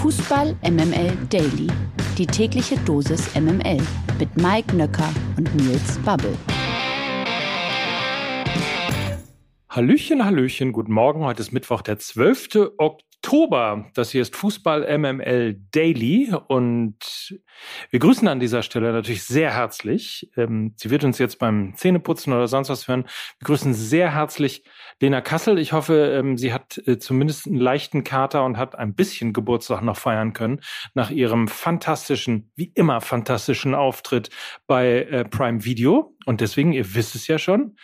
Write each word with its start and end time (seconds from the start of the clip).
Fußball 0.00 0.56
MML 0.62 1.14
Daily. 1.28 1.66
Die 2.16 2.26
tägliche 2.26 2.74
Dosis 2.86 3.34
MML 3.34 3.82
mit 4.18 4.34
Mike 4.34 4.74
Nöcker 4.74 5.12
und 5.36 5.54
Nils 5.56 5.98
Babbel. 5.98 6.34
Hallöchen, 9.68 10.24
Hallöchen, 10.24 10.72
guten 10.72 10.94
Morgen. 10.94 11.22
Heute 11.22 11.42
ist 11.42 11.52
Mittwoch, 11.52 11.82
der 11.82 11.98
12. 11.98 12.72
Oktober. 12.78 13.09
Das 13.94 14.10
hier 14.10 14.22
ist 14.22 14.34
Fußball 14.34 14.98
MML 14.98 15.60
Daily 15.72 16.32
und 16.48 17.38
wir 17.90 18.00
grüßen 18.00 18.26
an 18.28 18.40
dieser 18.40 18.62
Stelle 18.62 18.92
natürlich 18.92 19.24
sehr 19.24 19.54
herzlich. 19.54 20.30
Ähm, 20.36 20.74
sie 20.76 20.90
wird 20.90 21.04
uns 21.04 21.18
jetzt 21.18 21.38
beim 21.38 21.74
Zähneputzen 21.74 22.32
oder 22.32 22.48
sonst 22.48 22.70
was 22.70 22.88
hören. 22.88 23.04
Wir 23.38 23.46
grüßen 23.46 23.74
sehr 23.74 24.14
herzlich 24.14 24.64
Lena 25.00 25.20
Kassel. 25.20 25.58
Ich 25.58 25.72
hoffe, 25.72 26.12
ähm, 26.18 26.38
sie 26.38 26.52
hat 26.52 26.78
äh, 26.86 26.98
zumindest 26.98 27.46
einen 27.46 27.56
leichten 27.56 28.04
Kater 28.04 28.44
und 28.44 28.56
hat 28.56 28.76
ein 28.76 28.94
bisschen 28.94 29.32
Geburtstag 29.32 29.82
noch 29.82 29.96
feiern 29.96 30.32
können 30.32 30.60
nach 30.94 31.10
ihrem 31.10 31.46
fantastischen, 31.46 32.50
wie 32.56 32.72
immer 32.74 33.00
fantastischen 33.00 33.74
Auftritt 33.74 34.30
bei 34.66 35.02
äh, 35.02 35.24
Prime 35.24 35.64
Video. 35.64 36.16
Und 36.24 36.40
deswegen, 36.40 36.72
ihr 36.72 36.94
wisst 36.94 37.14
es 37.14 37.26
ja 37.26 37.38
schon, 37.38 37.76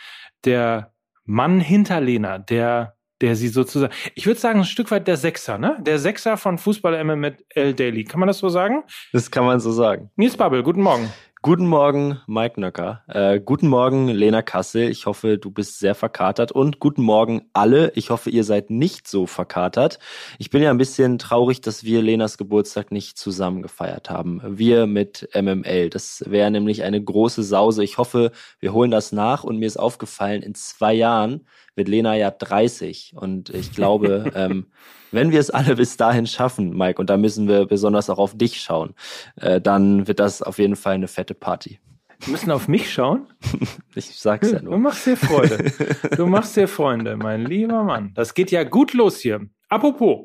der 0.45 0.95
Mann 1.25 1.61
hinter 1.61 2.01
Lena, 2.01 2.39
der 2.39 2.96
der 3.20 3.37
sie 3.37 3.48
sozusagen, 3.48 3.93
ich 4.15 4.27
würde 4.27 4.41
sagen, 4.41 4.61
ein 4.61 4.65
Stück 4.65 4.91
weit 4.91 5.09
der 5.09 5.16
Sechser, 5.16 5.59
ne? 5.59 5.77
Der 5.80 5.98
Sechser 5.98 6.37
von 6.37 6.59
Fußball 6.59 7.02
MML 7.05 7.74
Daily. 7.74 8.05
Kann 8.05 8.20
man 8.20 8.27
das 8.27 8.38
so 8.38 8.48
sagen? 8.48 8.84
Das 9.12 9.30
kann 9.30 9.45
man 9.45 9.61
so 9.61 9.73
sagen. 9.73 10.11
Nils 10.16 10.37
Babbel, 10.37 10.62
guten 10.62 10.83
Morgen. 10.83 11.11
Guten 11.47 11.69
Morgen, 11.69 12.21
Mike 12.27 12.60
Nöcker. 12.60 13.05
Äh, 13.07 13.38
guten 13.38 13.69
Morgen, 13.69 14.09
Lena 14.09 14.43
Kassel. 14.43 14.91
Ich 14.91 15.07
hoffe, 15.07 15.38
du 15.38 15.52
bist 15.52 15.79
sehr 15.79 15.95
verkatert. 15.95 16.51
Und 16.51 16.80
guten 16.80 17.05
Morgen 17.05 17.43
alle. 17.52 17.93
Ich 17.95 18.10
hoffe, 18.10 18.30
ihr 18.30 18.43
seid 18.43 18.69
nicht 18.69 19.07
so 19.07 19.27
verkatert. 19.27 20.01
Ich 20.41 20.51
bin 20.51 20.60
ja 20.60 20.71
ein 20.71 20.79
bisschen 20.79 21.19
traurig, 21.19 21.60
dass 21.60 21.85
wir 21.85 22.02
Lenas 22.02 22.37
Geburtstag 22.37 22.91
nicht 22.91 23.16
zusammen 23.16 23.62
gefeiert 23.62 24.10
haben. 24.10 24.43
Wir 24.45 24.88
mit 24.88 25.29
MML. 25.41 25.88
Das 25.88 26.24
wäre 26.26 26.51
nämlich 26.51 26.82
eine 26.82 27.01
große 27.01 27.45
Sause. 27.45 27.85
Ich 27.85 27.96
hoffe, 27.96 28.32
wir 28.59 28.73
holen 28.73 28.91
das 28.91 29.13
nach. 29.13 29.45
Und 29.45 29.59
mir 29.59 29.66
ist 29.66 29.79
aufgefallen, 29.79 30.43
in 30.43 30.57
zwei 30.57 30.95
Jahren 30.95 31.46
wird 31.77 31.88
Lena 31.88 32.16
ja 32.16 32.30
30. 32.30 33.15
Und 33.16 33.51
ich 33.51 33.73
glaube, 33.73 34.32
ähm, 34.35 34.66
wenn 35.13 35.30
wir 35.30 35.41
es 35.41 35.51
alle 35.51 35.77
bis 35.77 35.96
dahin 35.96 36.27
schaffen, 36.27 36.77
Mike, 36.77 37.01
und 37.01 37.10
da 37.10 37.16
müssen 37.16 37.49
wir 37.49 37.66
besonders 37.66 38.10
auch 38.10 38.19
auf 38.19 38.37
dich 38.37 38.60
schauen, 38.60 38.95
äh, 39.37 39.60
dann 39.60 40.09
wird 40.09 40.21
das 40.21 40.43
auf 40.43 40.59
jeden 40.59 40.77
Fall 40.77 40.95
eine 40.95 41.09
fette 41.09 41.35
Party. 41.35 41.79
Wir 42.21 42.32
müssen 42.32 42.51
auf 42.51 42.66
mich 42.66 42.93
schauen? 42.93 43.27
ich 43.95 44.07
sag's 44.07 44.51
ja 44.51 44.63
nur. 44.63 44.73
Du 44.73 44.79
machst 44.79 45.07
dir 45.07 45.16
Freude. 45.16 45.73
Du 46.16 46.27
machst 46.27 46.57
dir 46.57 46.66
Freunde, 46.66 47.16
mein 47.16 47.45
lieber 47.45 47.85
Mann. 47.85 48.13
Das 48.15 48.35
geht 48.35 48.51
ja 48.51 48.65
gut 48.65 48.95
los 48.95 49.21
hier. 49.21 49.47
Apropos. 49.69 50.24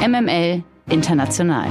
MML 0.00 0.62
International. 0.88 1.68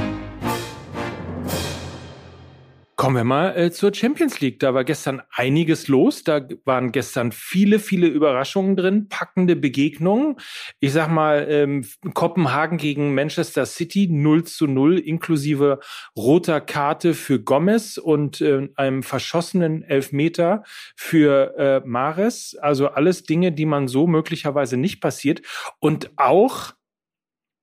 Kommen 2.99 3.15
wir 3.15 3.23
mal 3.23 3.55
äh, 3.55 3.69
zur 3.69 3.93
Champions 3.93 4.39
League. 4.39 4.59
Da 4.59 4.73
war 4.73 4.83
gestern 4.83 5.21
einiges 5.29 5.87
los. 5.87 6.23
Da 6.23 6.41
waren 6.65 6.91
gestern 6.91 7.31
viele, 7.31 7.77
viele 7.77 8.07
Überraschungen 8.07 8.75
drin, 8.75 9.07
packende 9.07 9.55
Begegnungen. 9.55 10.37
Ich 10.79 10.93
sag 10.93 11.07
mal, 11.07 11.45
ähm, 11.47 11.85
Kopenhagen 12.15 12.79
gegen 12.79 13.13
Manchester 13.13 13.67
City 13.67 14.07
0 14.09 14.45
zu 14.45 14.65
0, 14.65 14.97
inklusive 14.97 15.79
roter 16.17 16.59
Karte 16.59 17.13
für 17.13 17.39
Gomez 17.39 17.99
und 17.99 18.41
äh, 18.41 18.67
einem 18.77 19.03
verschossenen 19.03 19.83
Elfmeter 19.83 20.63
für 20.95 21.55
äh, 21.55 21.87
Mares. 21.87 22.57
Also 22.59 22.87
alles 22.87 23.21
Dinge, 23.21 23.51
die 23.51 23.67
man 23.67 23.87
so 23.87 24.07
möglicherweise 24.07 24.75
nicht 24.75 25.01
passiert. 25.01 25.43
Und 25.77 26.09
auch 26.17 26.73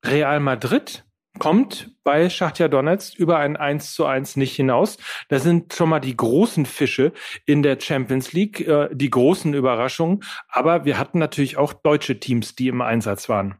Real 0.07 0.39
Madrid 0.39 1.04
kommt 1.39 1.91
bei 2.05 2.29
Schachtja 2.31 2.69
Donetsk 2.69 3.19
über 3.19 3.39
ein 3.39 3.57
1 3.57 3.95
zu 3.95 4.07
1 4.07 4.37
nicht 4.37 4.55
hinaus. 4.55 4.99
Das 5.29 5.43
sind 5.43 5.73
schon 5.75 5.89
mal 5.89 6.01
die 6.01 6.17
großen 6.17 6.67
Fische 6.67 7.13
in 7.47 7.63
der 7.63 7.81
Champions 7.81 8.33
League, 8.33 8.67
äh, 8.67 8.89
die 8.93 9.11
großen 9.11 9.55
Überraschungen. 9.55 10.23
Aber 10.49 10.85
wir 10.85 10.99
hatten 10.99 11.19
natürlich 11.19 11.57
auch 11.57 11.73
deutsche 11.73 12.21
Teams, 12.21 12.55
die 12.55 12.69
im 12.69 12.81
Einsatz 12.81 13.29
waren. 13.29 13.57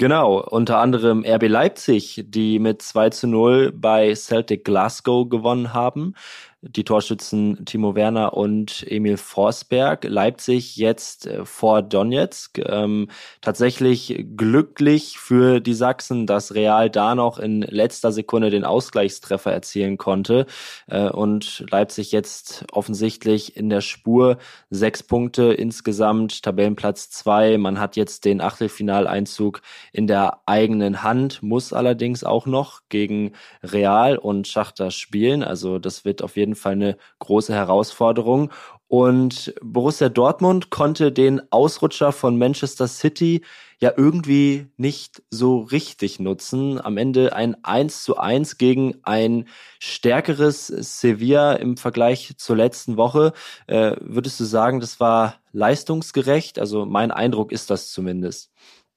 Genau, 0.00 0.40
unter 0.40 0.78
anderem 0.78 1.24
RB 1.26 1.48
Leipzig, 1.48 2.22
die 2.28 2.60
mit 2.60 2.82
2 2.82 3.10
zu 3.10 3.26
0 3.26 3.72
bei 3.72 4.14
Celtic 4.14 4.64
Glasgow 4.64 5.28
gewonnen 5.28 5.74
haben 5.74 6.14
die 6.60 6.84
Torschützen 6.84 7.64
Timo 7.64 7.94
Werner 7.94 8.34
und 8.34 8.84
Emil 8.88 9.16
Forsberg. 9.16 10.04
Leipzig 10.04 10.76
jetzt 10.76 11.26
äh, 11.26 11.44
vor 11.44 11.82
Donetsk. 11.82 12.58
Ähm, 12.58 13.08
tatsächlich 13.40 14.26
glücklich 14.36 15.18
für 15.18 15.60
die 15.60 15.74
Sachsen, 15.74 16.26
dass 16.26 16.54
Real 16.54 16.90
da 16.90 17.14
noch 17.14 17.38
in 17.38 17.62
letzter 17.62 18.10
Sekunde 18.10 18.50
den 18.50 18.64
Ausgleichstreffer 18.64 19.52
erzielen 19.52 19.98
konnte 19.98 20.46
äh, 20.88 21.08
und 21.08 21.64
Leipzig 21.70 22.10
jetzt 22.12 22.64
offensichtlich 22.72 23.56
in 23.56 23.70
der 23.70 23.80
Spur. 23.80 24.38
Sechs 24.68 25.02
Punkte 25.02 25.52
insgesamt, 25.52 26.42
Tabellenplatz 26.42 27.10
zwei. 27.10 27.56
Man 27.56 27.78
hat 27.78 27.96
jetzt 27.96 28.24
den 28.24 28.40
Achtelfinaleinzug 28.40 29.62
in 29.92 30.06
der 30.06 30.40
eigenen 30.46 31.02
Hand, 31.02 31.42
muss 31.42 31.72
allerdings 31.72 32.24
auch 32.24 32.46
noch 32.46 32.80
gegen 32.88 33.32
Real 33.62 34.18
und 34.18 34.48
Schachter 34.48 34.90
spielen. 34.90 35.44
Also 35.44 35.78
das 35.78 36.04
wird 36.04 36.22
auf 36.22 36.36
jeden 36.36 36.47
jeden 36.48 36.56
Fall 36.56 36.72
eine 36.72 36.96
große 37.18 37.52
Herausforderung. 37.52 38.50
Und 38.88 39.54
Borussia 39.62 40.08
Dortmund 40.08 40.70
konnte 40.70 41.12
den 41.12 41.42
Ausrutscher 41.52 42.10
von 42.10 42.38
Manchester 42.38 42.88
City 42.88 43.42
ja 43.80 43.92
irgendwie 43.94 44.66
nicht 44.78 45.22
so 45.30 45.60
richtig 45.60 46.18
nutzen. 46.18 46.80
Am 46.80 46.96
Ende 46.96 47.34
ein 47.36 47.62
1 47.62 48.02
zu 48.02 48.16
1 48.16 48.56
gegen 48.56 48.94
ein 49.02 49.46
stärkeres 49.78 50.66
Sevilla 50.68 51.52
im 51.52 51.76
Vergleich 51.76 52.32
zur 52.38 52.56
letzten 52.56 52.96
Woche. 52.96 53.34
Äh, 53.66 53.96
würdest 54.00 54.40
du 54.40 54.44
sagen, 54.44 54.80
das 54.80 55.00
war 55.00 55.34
leistungsgerecht? 55.52 56.58
Also 56.58 56.86
mein 56.86 57.10
Eindruck 57.10 57.52
ist 57.52 57.68
das 57.68 57.92
zumindest. 57.92 58.50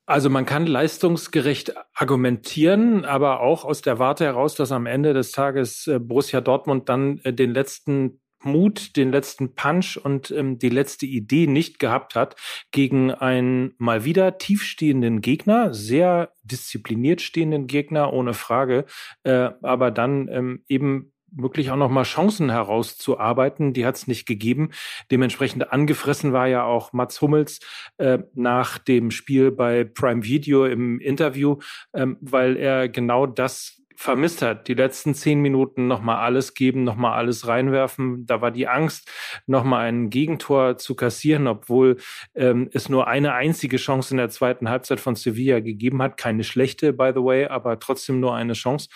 Also 0.06 0.30
man 0.30 0.46
kann 0.46 0.66
leistungsgerecht 0.66 1.74
argumentieren, 1.94 3.06
aber 3.06 3.40
auch 3.40 3.64
aus 3.64 3.82
der 3.82 4.00
Warte 4.00 4.26
heraus, 4.26 4.56
dass 4.56 4.72
am 4.72 4.86
Ende 4.86 5.14
des 5.14 5.32
Tages 5.32 5.88
äh, 5.88 6.00
Borussia 6.00 6.42
Dortmund 6.42 6.90
dann 6.90 7.20
äh, 7.20 7.34
den 7.34 7.52
letzten 7.52 8.20
Mut, 8.44 8.96
den 8.98 9.12
letzten 9.12 9.56
Punch 9.56 9.98
und 9.98 10.32
ähm, 10.32 10.58
die 10.58 10.70
letzte 10.70 11.06
Idee 11.06 11.48
nicht 11.48 11.80
gehabt 11.80 12.16
hat 12.16 12.36
gegen 12.72 13.12
einen 13.12 13.74
mal 13.78 14.04
wieder 14.04 14.38
tiefstehenden 14.38 15.22
Gegner, 15.22 15.74
sehr 15.74 16.34
diszipliniert 16.44 17.22
stehenden 17.22 17.68
Gegner, 17.68 18.14
ohne 18.14 18.34
Frage, 18.34 18.86
äh, 19.24 19.52
aber 19.62 19.92
dann 19.92 20.28
ähm, 20.30 20.64
eben 20.68 21.14
wirklich 21.32 21.72
auch 21.72 21.78
noch 21.78 21.90
mal 21.90 22.04
Chancen 22.04 22.50
herauszuarbeiten. 22.50 23.74
Die 23.74 23.86
hat 23.86 23.96
es 23.96 24.08
nicht 24.08 24.26
gegeben. 24.26 24.72
Dementsprechend 25.12 25.72
angefressen 25.72 26.34
war 26.34 26.48
ja 26.48 26.64
auch 26.64 26.94
Mats 26.94 27.22
Hummels 27.22 27.60
äh, 27.98 28.20
nach 28.34 28.78
dem 28.78 29.12
Spiel 29.12 29.52
bei 29.52 29.84
Prime 29.84 30.24
Video 30.24 30.66
im 30.66 31.00
Interview, 31.00 31.58
ähm, 31.94 32.18
weil 32.22 32.58
er 32.58 32.90
genau 32.90 33.26
das 33.26 33.82
vermisst 34.02 34.42
hat. 34.42 34.68
Die 34.68 34.74
letzten 34.74 35.14
zehn 35.14 35.42
Minuten 35.42 35.88
nochmal 35.88 36.18
alles 36.18 36.56
geben, 36.56 36.84
nochmal 36.84 37.14
alles 37.14 37.48
reinwerfen. 37.48 38.26
Da 38.26 38.42
war 38.42 38.52
die 38.52 38.68
Angst, 38.68 39.10
nochmal 39.46 39.88
ein 39.88 40.10
Gegentor 40.10 40.78
zu 40.78 40.96
kassieren, 40.96 41.48
obwohl 41.48 41.98
ähm, 42.34 42.70
es 42.74 42.90
nur 42.90 43.08
eine 43.08 43.34
einzige 43.34 43.78
Chance 43.78 44.14
in 44.14 44.18
der 44.18 44.30
zweiten 44.30 44.70
Halbzeit 44.70 45.00
von 45.00 45.16
Sevilla 45.16 45.60
gegeben 45.60 46.02
hat. 46.02 46.18
Keine 46.18 46.44
schlechte, 46.44 46.94
by 46.94 47.12
the 47.14 47.22
way, 47.22 47.46
aber 47.46 47.80
trotzdem 47.80 48.20
nur 48.20 48.36
eine 48.36 48.54
Chance. 48.54 48.90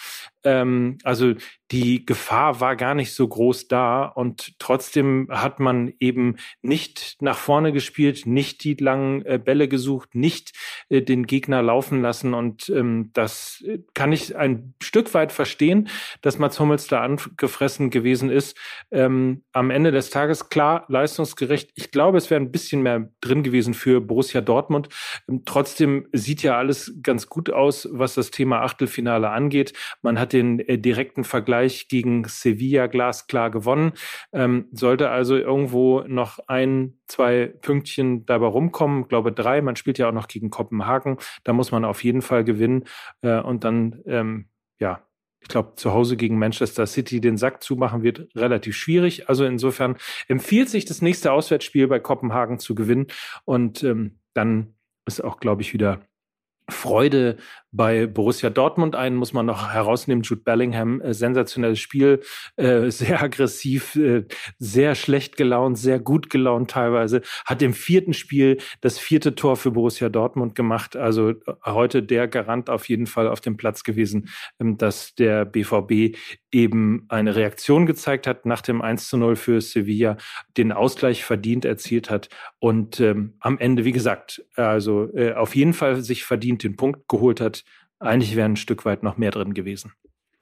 Ähm, 0.43 0.97
also 1.03 1.35
die 1.71 2.05
Gefahr 2.05 2.59
war 2.59 2.75
gar 2.75 2.93
nicht 2.93 3.13
so 3.13 3.27
groß 3.27 3.67
da 3.67 4.05
und 4.05 4.59
trotzdem 4.59 5.27
hat 5.31 5.59
man 5.59 5.93
eben 5.99 6.35
nicht 6.61 7.17
nach 7.21 7.37
vorne 7.37 7.71
gespielt, 7.71 8.27
nicht 8.27 8.63
die 8.63 8.75
langen 8.75 9.25
äh, 9.25 9.39
Bälle 9.43 9.67
gesucht, 9.67 10.13
nicht 10.13 10.53
äh, 10.89 11.01
den 11.01 11.25
Gegner 11.25 11.63
laufen 11.63 12.01
lassen 12.01 12.35
und 12.35 12.69
ähm, 12.69 13.09
das 13.13 13.63
kann 13.95 14.11
ich 14.11 14.35
ein 14.35 14.75
Stück 14.81 15.13
weit 15.15 15.31
verstehen, 15.31 15.89
dass 16.21 16.37
Mats 16.37 16.59
Hummels 16.59 16.85
da 16.87 17.01
angefressen 17.01 17.89
gewesen 17.89 18.29
ist. 18.29 18.55
Ähm, 18.91 19.43
am 19.51 19.71
Ende 19.71 19.91
des 19.91 20.11
Tages 20.11 20.49
klar, 20.49 20.85
leistungsgerecht. 20.87 21.71
Ich 21.73 21.89
glaube, 21.89 22.19
es 22.19 22.29
wäre 22.29 22.39
ein 22.39 22.51
bisschen 22.51 22.83
mehr 22.83 23.09
drin 23.21 23.41
gewesen 23.41 23.73
für 23.73 24.01
Borussia 24.01 24.41
Dortmund. 24.41 24.89
Ähm, 25.27 25.41
trotzdem 25.45 26.07
sieht 26.11 26.43
ja 26.43 26.59
alles 26.59 26.93
ganz 27.01 27.27
gut 27.27 27.49
aus, 27.49 27.87
was 27.91 28.13
das 28.13 28.29
Thema 28.29 28.61
Achtelfinale 28.61 29.31
angeht. 29.31 29.73
Man 30.03 30.19
hat 30.19 30.31
den 30.31 30.59
äh, 30.59 30.77
direkten 30.77 31.23
Vergleich 31.23 31.54
gegen 31.61 32.25
Sevilla 32.25 32.87
glasklar 32.87 33.49
gewonnen. 33.49 33.93
Ähm, 34.33 34.67
sollte 34.71 35.09
also 35.09 35.35
irgendwo 35.37 36.01
noch 36.01 36.39
ein, 36.47 36.99
zwei 37.07 37.53
Pünktchen 37.61 38.25
dabei 38.25 38.47
rumkommen, 38.47 39.03
ich 39.03 39.07
glaube 39.07 39.31
drei. 39.31 39.61
Man 39.61 39.75
spielt 39.75 39.97
ja 39.97 40.09
auch 40.09 40.13
noch 40.13 40.27
gegen 40.27 40.49
Kopenhagen. 40.49 41.17
Da 41.43 41.53
muss 41.53 41.71
man 41.71 41.85
auf 41.85 42.03
jeden 42.03 42.21
Fall 42.21 42.43
gewinnen. 42.43 42.85
Äh, 43.21 43.39
und 43.39 43.63
dann, 43.63 44.01
ähm, 44.05 44.49
ja, 44.79 45.01
ich 45.41 45.49
glaube, 45.49 45.73
zu 45.75 45.93
Hause 45.93 46.17
gegen 46.17 46.39
Manchester 46.39 46.87
City 46.87 47.21
den 47.21 47.37
Sack 47.37 47.61
zu 47.61 47.75
machen 47.75 48.01
wird 48.01 48.35
relativ 48.35 48.75
schwierig. 48.75 49.29
Also 49.29 49.45
insofern 49.45 49.95
empfiehlt 50.27 50.69
sich 50.69 50.85
das 50.85 51.03
nächste 51.03 51.31
Auswärtsspiel 51.31 51.87
bei 51.87 51.99
Kopenhagen 51.99 52.57
zu 52.57 52.73
gewinnen. 52.73 53.07
Und 53.45 53.83
ähm, 53.83 54.19
dann 54.33 54.73
ist 55.05 55.23
auch, 55.23 55.39
glaube 55.39 55.61
ich, 55.61 55.71
wieder 55.73 56.01
Freude 56.67 57.37
bei 57.75 58.07
Borussia 58.07 58.49
Dortmund. 58.49 58.95
Einen 58.95 59.15
muss 59.15 59.33
man 59.33 59.45
noch 59.45 59.73
herausnehmen, 59.73 60.23
Jude 60.23 60.41
Bellingham, 60.41 61.01
äh, 61.01 61.13
sensationelles 61.13 61.79
Spiel, 61.79 62.21
äh, 62.55 62.89
sehr 62.89 63.21
aggressiv, 63.21 63.95
äh, 63.95 64.25
sehr 64.57 64.95
schlecht 64.95 65.37
gelaunt, 65.37 65.77
sehr 65.77 65.99
gut 65.99 66.29
gelaunt 66.29 66.71
teilweise, 66.71 67.21
hat 67.45 67.61
im 67.61 67.73
vierten 67.73 68.13
Spiel 68.13 68.57
das 68.81 68.97
vierte 68.97 69.35
Tor 69.35 69.57
für 69.57 69.71
Borussia 69.71 70.09
Dortmund 70.09 70.55
gemacht. 70.55 70.95
Also 70.95 71.31
äh, 71.31 71.35
heute 71.65 72.01
der 72.01 72.27
Garant 72.27 72.69
auf 72.69 72.87
jeden 72.87 73.07
Fall 73.07 73.27
auf 73.27 73.41
dem 73.41 73.57
Platz 73.57 73.83
gewesen, 73.83 74.29
ähm, 74.59 74.77
dass 74.77 75.15
der 75.15 75.45
BVB 75.45 76.17
eben 76.51 77.05
eine 77.09 77.35
Reaktion 77.35 77.85
gezeigt 77.85 78.27
hat 78.27 78.45
nach 78.45 78.61
dem 78.61 78.81
1 78.81 79.09
zu 79.09 79.17
0 79.17 79.35
für 79.35 79.59
Sevilla, 79.59 80.15
den 80.55 80.71
Ausgleich 80.71 81.25
verdient 81.25 81.65
erzielt 81.65 82.09
hat 82.09 82.29
und 82.59 83.01
ähm, 83.01 83.35
am 83.41 83.57
Ende, 83.57 83.83
wie 83.83 83.91
gesagt, 83.91 84.45
also 84.55 85.13
äh, 85.13 85.33
auf 85.33 85.55
jeden 85.55 85.73
Fall 85.73 86.01
sich 86.01 86.23
verdient 86.23 86.63
den 86.63 86.77
Punkt 86.77 87.09
geholt 87.09 87.41
hat. 87.41 87.64
Eigentlich 87.99 88.35
wäre 88.35 88.47
ein 88.47 88.55
Stück 88.55 88.85
weit 88.85 89.03
noch 89.03 89.17
mehr 89.17 89.31
drin 89.31 89.53
gewesen. 89.53 89.93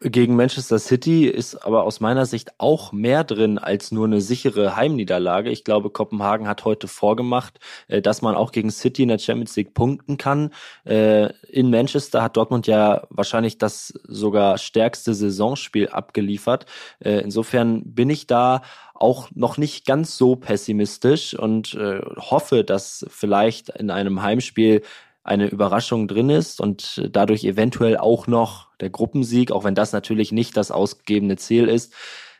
Gegen 0.05 0.35
Manchester 0.35 0.79
City 0.79 1.27
ist 1.27 1.55
aber 1.55 1.83
aus 1.85 2.01
meiner 2.01 2.25
Sicht 2.25 2.51
auch 2.57 2.91
mehr 2.91 3.23
drin 3.23 3.57
als 3.57 3.89
nur 3.93 4.05
eine 4.05 4.19
sichere 4.19 4.75
Heimniederlage. 4.75 5.49
Ich 5.49 5.63
glaube, 5.63 5.91
Kopenhagen 5.91 6.45
hat 6.45 6.65
heute 6.65 6.89
vorgemacht, 6.89 7.59
äh, 7.87 8.01
dass 8.01 8.21
man 8.21 8.35
auch 8.35 8.51
gegen 8.51 8.69
City 8.69 9.03
in 9.03 9.07
der 9.07 9.17
Champions 9.17 9.55
League 9.55 9.73
punkten 9.73 10.17
kann. 10.17 10.49
Äh, 10.83 11.31
in 11.49 11.69
Manchester 11.69 12.21
hat 12.21 12.35
Dortmund 12.35 12.67
ja 12.67 13.07
wahrscheinlich 13.11 13.59
das 13.59 13.93
sogar 14.03 14.57
stärkste 14.57 15.13
Saisonspiel 15.13 15.87
abgeliefert. 15.87 16.65
Äh, 16.99 17.21
insofern 17.21 17.83
bin 17.85 18.09
ich 18.09 18.27
da 18.27 18.61
auch 18.93 19.29
noch 19.33 19.57
nicht 19.57 19.85
ganz 19.85 20.17
so 20.17 20.35
pessimistisch 20.35 21.33
und 21.33 21.77
hoffe, 22.17 22.63
dass 22.63 23.05
vielleicht 23.09 23.69
in 23.69 23.89
einem 23.89 24.21
Heimspiel 24.21 24.81
eine 25.23 25.47
Überraschung 25.47 26.07
drin 26.07 26.29
ist 26.29 26.59
und 26.59 27.07
dadurch 27.11 27.43
eventuell 27.45 27.97
auch 27.97 28.27
noch 28.27 28.67
der 28.79 28.89
Gruppensieg, 28.89 29.51
auch 29.51 29.63
wenn 29.63 29.75
das 29.75 29.93
natürlich 29.93 30.31
nicht 30.31 30.57
das 30.57 30.71
ausgegebene 30.71 31.37
Ziel 31.37 31.67
ist. 31.67 31.93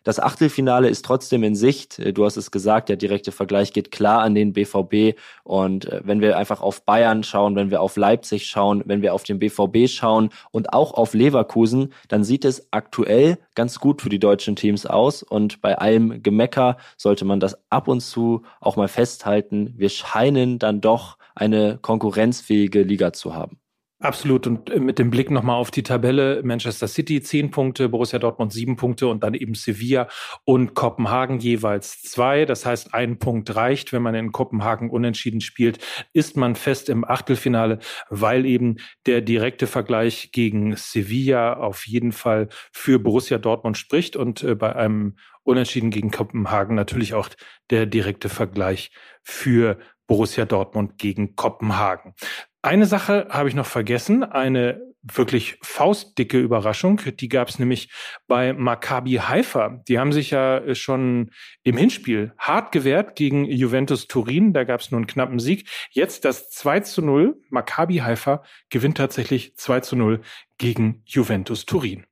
Das 0.04 0.20
Achtelfinale 0.20 0.90
ist 0.90 1.06
trotzdem 1.06 1.44
in 1.44 1.56
Sicht. 1.56 2.02
Du 2.18 2.26
hast 2.26 2.36
es 2.36 2.52
gesagt, 2.52 2.90
der 2.90 2.98
direkte 2.98 3.32
Vergleich 3.32 3.72
geht 3.72 3.90
klar 3.90 4.22
an 4.22 4.36
den 4.36 4.52
BVB. 4.52 5.18
Und 5.44 5.86
äh, 5.86 6.02
wenn 6.04 6.20
wir 6.20 6.38
einfach 6.38 6.62
auf 6.62 6.84
Bayern 6.84 7.24
schauen, 7.24 7.56
wenn 7.56 7.72
wir 7.72 7.82
auf 7.82 7.96
Leipzig 7.96 8.48
schauen, 8.48 8.84
wenn 8.86 9.02
wir 9.02 9.14
auf 9.14 9.24
den 9.24 9.40
BVB 9.40 9.88
schauen 9.88 10.30
und 10.52 10.74
auch 10.74 10.94
auf 10.94 11.14
Leverkusen, 11.14 11.94
dann 12.10 12.26
sieht 12.26 12.44
es 12.44 12.68
aktuell 12.72 13.38
ganz 13.56 13.80
gut 13.80 14.02
für 14.02 14.10
die 14.10 14.20
deutschen 14.20 14.58
Teams 14.58 14.86
aus. 14.86 15.24
Und 15.24 15.62
bei 15.62 15.78
allem 15.78 16.22
Gemecker 16.22 16.76
sollte 16.98 17.24
man 17.24 17.40
das 17.40 17.58
ab 17.70 17.88
und 17.88 18.02
zu 18.02 18.44
auch 18.60 18.76
mal 18.76 18.90
festhalten. 18.90 19.74
Wir 19.78 19.90
scheinen 19.90 20.60
dann 20.60 20.82
doch 20.82 21.18
eine 21.36 21.80
konkurrenzfähige 21.82 22.84
Liga 22.84 23.14
zu 23.14 23.36
haben. 23.36 23.60
Absolut. 24.04 24.48
Und 24.48 24.70
äh, 24.70 24.82
mit 24.82 25.00
dem 25.00 25.10
Blick 25.10 25.32
nochmal 25.32 25.56
auf 25.56 25.72
die 25.72 25.82
Tabelle, 25.82 26.42
Manchester 26.44 26.90
City 26.90 27.22
zehn 27.22 27.52
Punkte, 27.52 27.88
Borussia 27.88 28.20
Dortmund 28.20 28.52
sieben 28.52 28.76
Punkte 28.76 29.08
und 29.08 29.24
dann 29.24 29.34
eben 29.34 29.56
Sevilla 29.56 30.10
und 30.44 30.74
Kopenhagen 30.74 31.40
jeweils 31.40 32.02
zwei. 32.02 32.44
Das 32.44 32.66
heißt, 32.66 32.94
ein 32.94 33.18
Punkt 33.18 33.56
reicht. 33.56 33.94
Wenn 33.94 34.02
man 34.02 34.14
in 34.14 34.34
Kopenhagen 34.34 34.90
unentschieden 34.90 35.40
spielt, 35.40 35.80
ist 36.12 36.36
man 36.36 36.56
fest 36.56 36.90
im 36.90 37.06
Achtelfinale, 37.06 37.80
weil 38.10 38.46
eben 38.46 38.76
der 39.06 39.22
direkte 39.22 39.68
Vergleich 39.68 40.34
gegen 40.34 40.76
Sevilla 40.76 41.54
auf 41.54 41.88
jeden 41.88 42.12
Fall 42.12 42.50
für 42.74 43.00
Borussia 43.00 43.38
Dortmund 43.38 43.78
spricht 43.78 44.18
und 44.18 44.44
äh, 44.44 44.54
bei 44.56 44.76
einem 44.76 45.16
Unentschieden 45.44 45.90
gegen 45.92 46.12
Kopenhagen 46.12 46.76
natürlich 46.76 47.14
auch 47.14 47.30
der 47.70 47.86
direkte 47.86 48.30
Vergleich 48.30 48.92
für 49.24 49.78
Borussia 50.08 50.46
Dortmund 50.46 50.98
gegen 50.98 51.36
Kopenhagen. 51.36 52.14
Eine 52.62 52.86
Sache 52.86 53.28
habe 53.30 53.50
ich 53.50 53.56
noch 53.56 53.66
vergessen, 53.66 54.24
eine 54.24 54.82
wirklich 55.04 55.58
faustdicke 55.62 56.40
Überraschung. 56.40 57.02
Die 57.20 57.28
gab 57.28 57.50
es 57.50 57.60
nämlich 57.60 57.92
bei 58.28 58.54
Maccabi 58.54 59.16
Haifa. 59.16 59.82
Die 59.88 60.00
haben 60.00 60.14
sich 60.14 60.32
ja 60.32 60.74
schon 60.76 61.32
im 61.64 61.76
Hinspiel 61.76 62.34
hart 62.38 62.72
gewehrt 62.72 63.16
gegen 63.16 63.46
Juventus 63.46 64.08
Turin. 64.08 64.54
Da 64.54 64.64
gab 64.64 64.80
es 64.80 64.92
nur 64.92 65.00
einen 65.00 65.08
knappen 65.08 65.40
Sieg. 65.40 65.70
Jetzt 65.92 66.24
das 66.24 66.50
2 66.52 66.80
zu 66.82 67.02
0. 67.02 67.42
Maccabi 67.50 67.98
Haifa 67.98 68.44
gewinnt 68.70 68.98
tatsächlich 68.98 69.58
2 69.58 69.82
zu 69.82 69.96
0 69.98 70.22
gegen 70.58 71.04
Juventus 71.06 71.66
Turin. 71.66 72.06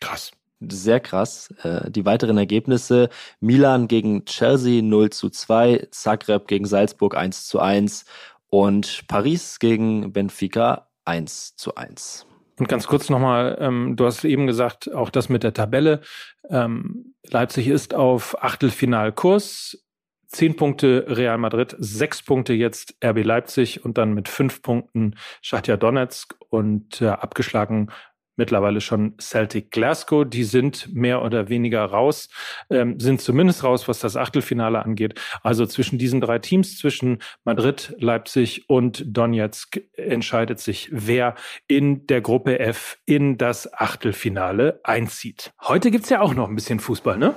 Krass 0.00 0.32
sehr 0.70 1.00
krass. 1.00 1.52
Äh, 1.62 1.90
die 1.90 2.04
weiteren 2.04 2.38
Ergebnisse: 2.38 3.08
Milan 3.40 3.88
gegen 3.88 4.24
Chelsea 4.24 4.82
0 4.82 5.10
zu 5.10 5.30
2, 5.30 5.88
Zagreb 5.90 6.46
gegen 6.48 6.66
Salzburg 6.66 7.16
1 7.16 7.46
zu 7.46 7.60
1 7.60 8.04
und 8.50 9.06
Paris 9.08 9.58
gegen 9.58 10.12
Benfica 10.12 10.88
1 11.04 11.56
zu 11.56 11.74
1. 11.74 12.26
Und 12.58 12.68
ganz 12.68 12.86
kurz 12.86 13.08
nochmal, 13.08 13.56
ähm, 13.60 13.96
du 13.96 14.04
hast 14.04 14.24
eben 14.24 14.46
gesagt, 14.46 14.92
auch 14.94 15.10
das 15.10 15.28
mit 15.28 15.42
der 15.42 15.54
Tabelle. 15.54 16.00
Ähm, 16.48 17.14
Leipzig 17.28 17.66
ist 17.68 17.94
auf 17.94 18.42
Achtelfinalkurs. 18.42 19.84
Zehn 20.26 20.56
Punkte 20.56 21.04
Real 21.08 21.36
Madrid, 21.38 21.76
sechs 21.78 22.22
Punkte 22.22 22.54
jetzt 22.54 22.94
RB 23.04 23.22
Leipzig 23.24 23.84
und 23.84 23.98
dann 23.98 24.14
mit 24.14 24.28
fünf 24.28 24.62
Punkten 24.62 25.16
Schachtja 25.42 25.76
Donetsk 25.76 26.36
und 26.48 27.02
äh, 27.02 27.08
abgeschlagen 27.08 27.88
mittlerweile 28.36 28.80
schon 28.80 29.14
Celtic 29.20 29.70
Glasgow. 29.70 30.24
Die 30.24 30.44
sind 30.44 30.92
mehr 30.92 31.22
oder 31.22 31.48
weniger 31.48 31.84
raus, 31.84 32.28
ähm, 32.70 32.98
sind 32.98 33.20
zumindest 33.20 33.64
raus, 33.64 33.88
was 33.88 34.00
das 34.00 34.16
Achtelfinale 34.16 34.84
angeht. 34.84 35.20
Also 35.42 35.66
zwischen 35.66 35.98
diesen 35.98 36.20
drei 36.20 36.38
Teams, 36.38 36.78
zwischen 36.78 37.18
Madrid, 37.44 37.94
Leipzig 37.98 38.68
und 38.68 39.04
Donetsk, 39.06 39.80
entscheidet 39.96 40.60
sich, 40.60 40.88
wer 40.92 41.34
in 41.66 42.06
der 42.06 42.20
Gruppe 42.20 42.58
F 42.58 42.98
in 43.06 43.38
das 43.38 43.72
Achtelfinale 43.72 44.80
einzieht. 44.84 45.52
Heute 45.62 45.90
gibt's 45.90 46.10
ja 46.10 46.20
auch 46.20 46.34
noch 46.34 46.48
ein 46.48 46.54
bisschen 46.54 46.80
Fußball, 46.80 47.18
ne? 47.18 47.34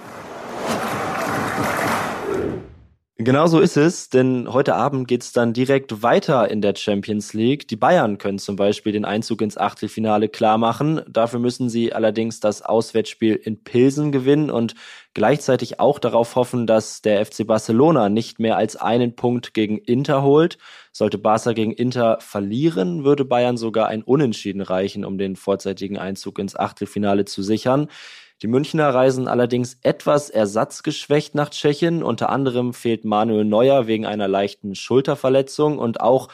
Genau 3.17 3.47
so 3.47 3.62
ist 3.62 3.77
es, 3.77 4.09
denn 4.09 4.51
heute 4.51 4.75
Abend 4.75 5.07
geht's 5.07 5.31
dann 5.31 5.53
direkt 5.53 6.03
weiter 6.03 6.51
in 6.51 6.59
der 6.62 6.75
Champions 6.75 7.31
League. 7.31 7.65
Die 7.69 7.77
Bayern 7.77 8.17
können 8.17 8.39
zum 8.39 8.57
Beispiel 8.57 8.91
den 8.91 9.06
Einzug 9.06 9.41
ins 9.41 9.57
Achtelfinale 9.57 10.27
klar 10.27 10.57
machen. 10.57 11.00
Dafür 11.07 11.39
müssen 11.39 11.69
sie 11.69 11.94
allerdings 11.94 12.41
das 12.41 12.62
Auswärtsspiel 12.62 13.35
in 13.35 13.63
Pilsen 13.63 14.12
gewinnen 14.12 14.50
und 14.51 14.75
gleichzeitig 15.13 15.79
auch 15.79 16.00
darauf 16.00 16.35
hoffen, 16.35 16.67
dass 16.67 17.01
der 17.01 17.25
FC 17.25 17.47
Barcelona 17.47 18.09
nicht 18.09 18.39
mehr 18.39 18.57
als 18.57 18.75
einen 18.75 19.15
Punkt 19.15 19.53
gegen 19.53 19.77
Inter 19.77 20.21
holt. 20.21 20.57
Sollte 20.91 21.17
Barca 21.17 21.53
gegen 21.53 21.71
Inter 21.71 22.17
verlieren, 22.19 23.06
würde 23.06 23.23
Bayern 23.23 23.56
sogar 23.56 23.88
ein 23.88 24.03
Unentschieden 24.03 24.62
reichen, 24.62 25.06
um 25.06 25.17
den 25.17 25.38
vorzeitigen 25.38 25.97
Einzug 25.97 26.38
ins 26.38 26.57
Achtelfinale 26.57 27.23
zu 27.23 27.44
sichern. 27.44 27.88
Die 28.42 28.48
Münchner 28.48 28.94
reisen 28.94 29.27
allerdings 29.27 29.77
etwas 29.82 30.30
ersatzgeschwächt 30.30 31.36
nach 31.36 31.50
Tschechien. 31.50 32.04
Unter 32.04 32.30
anderem 32.30 32.74
fehlt 32.74 33.06
Manuel 33.06 33.46
Neuer 33.46 33.88
wegen 33.88 34.06
einer 34.06 34.27
leichten 34.27 34.75
Schulterverletzung 34.75 35.80
und 35.80 36.01
auch 36.01 36.27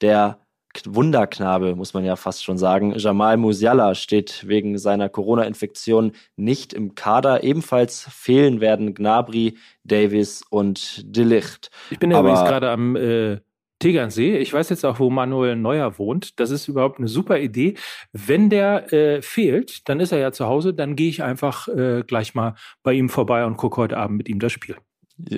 der 0.00 0.38
Wunderknabe, 0.84 1.74
muss 1.74 1.94
man 1.94 2.04
ja 2.04 2.16
fast 2.16 2.44
schon 2.44 2.58
sagen. 2.58 2.92
Jamal 2.98 3.38
Musiala 3.38 3.94
steht 3.94 4.46
wegen 4.46 4.76
seiner 4.76 5.08
Corona-Infektion 5.08 6.12
nicht 6.36 6.74
im 6.74 6.94
Kader. 6.94 7.42
Ebenfalls 7.42 8.06
fehlen 8.10 8.60
werden 8.60 8.92
Gnabry, 8.92 9.56
Davis 9.84 10.42
und 10.50 11.02
Delicht. 11.16 11.70
Ich 11.90 11.98
bin 11.98 12.10
ja 12.10 12.20
übrigens 12.20 12.44
gerade 12.44 12.70
am 12.70 12.96
äh, 12.96 13.38
Tegernsee. 13.78 14.38
Ich 14.38 14.52
weiß 14.52 14.70
jetzt 14.70 14.84
auch, 14.84 14.98
wo 14.98 15.10
Manuel 15.10 15.56
Neuer 15.56 15.98
wohnt. 15.98 16.40
Das 16.40 16.50
ist 16.50 16.68
überhaupt 16.68 16.98
eine 16.98 17.08
super 17.08 17.38
Idee. 17.38 17.74
Wenn 18.12 18.48
der 18.48 18.92
äh, 18.92 19.22
fehlt, 19.22 19.88
dann 19.88 20.00
ist 20.00 20.12
er 20.12 20.18
ja 20.18 20.32
zu 20.32 20.46
Hause. 20.46 20.72
Dann 20.72 20.96
gehe 20.96 21.08
ich 21.08 21.22
einfach 21.22 21.68
äh, 21.68 22.02
gleich 22.06 22.34
mal 22.34 22.54
bei 22.82 22.94
ihm 22.94 23.08
vorbei 23.08 23.44
und 23.44 23.56
gucke 23.56 23.76
heute 23.78 23.98
Abend 23.98 24.16
mit 24.18 24.28
ihm 24.28 24.38
das 24.38 24.52
Spiel. 24.52 24.76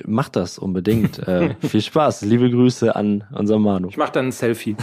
Mach 0.07 0.29
das 0.29 0.59
unbedingt. 0.59 1.19
äh, 1.21 1.55
viel 1.61 1.83
Spaß. 1.83 2.23
Liebe 2.23 2.51
Grüße 2.51 2.95
an 2.95 3.25
unser 3.33 3.59
Manu. 3.59 3.89
Ich 3.89 3.97
mache 3.97 4.13
dann 4.13 4.27
ein 4.27 4.33
Selfie. 4.33 4.77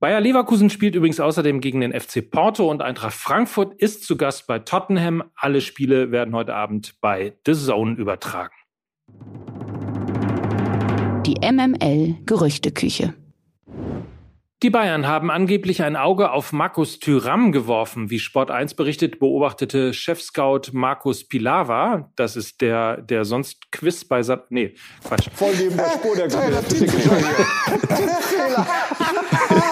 Bayer 0.00 0.20
Leverkusen 0.20 0.70
spielt 0.70 0.94
übrigens 0.94 1.20
außerdem 1.20 1.60
gegen 1.60 1.82
den 1.82 1.92
FC 1.92 2.28
Porto 2.28 2.70
und 2.70 2.80
Eintracht 2.80 3.12
Frankfurt 3.12 3.74
ist 3.74 4.04
zu 4.04 4.16
Gast 4.16 4.46
bei 4.46 4.58
Tottenham. 4.58 5.24
Alle 5.36 5.60
Spiele 5.60 6.10
werden 6.10 6.34
heute 6.34 6.54
Abend 6.54 6.94
bei 7.02 7.36
The 7.44 7.52
Zone 7.52 7.96
übertragen 7.96 8.54
die 11.30 11.52
MML 11.52 12.16
Gerüchteküche. 12.26 13.14
Die 14.62 14.70
Bayern 14.70 15.06
haben 15.06 15.30
angeblich 15.30 15.82
ein 15.82 15.96
Auge 15.96 16.32
auf 16.32 16.52
Markus 16.52 16.98
Thüram 16.98 17.50
geworfen. 17.52 18.10
Wie 18.10 18.18
Sport 18.18 18.50
1 18.50 18.74
berichtet, 18.74 19.18
beobachtete 19.20 19.94
Chefscout 19.94 20.72
Markus 20.72 21.26
Pilawa, 21.26 22.10
das 22.16 22.36
ist 22.36 22.60
der, 22.60 23.00
der 23.00 23.24
sonst 23.24 23.70
Quiz 23.72 24.04
bei 24.04 24.22
Sat 24.22 24.50
Nee, 24.50 24.74
Quatsch. 25.04 25.28
Voll 25.32 25.54
neben 25.56 25.76
der 25.76 25.90
Spur 25.90 26.16
der 26.16 26.30
Fehler. 26.30 26.62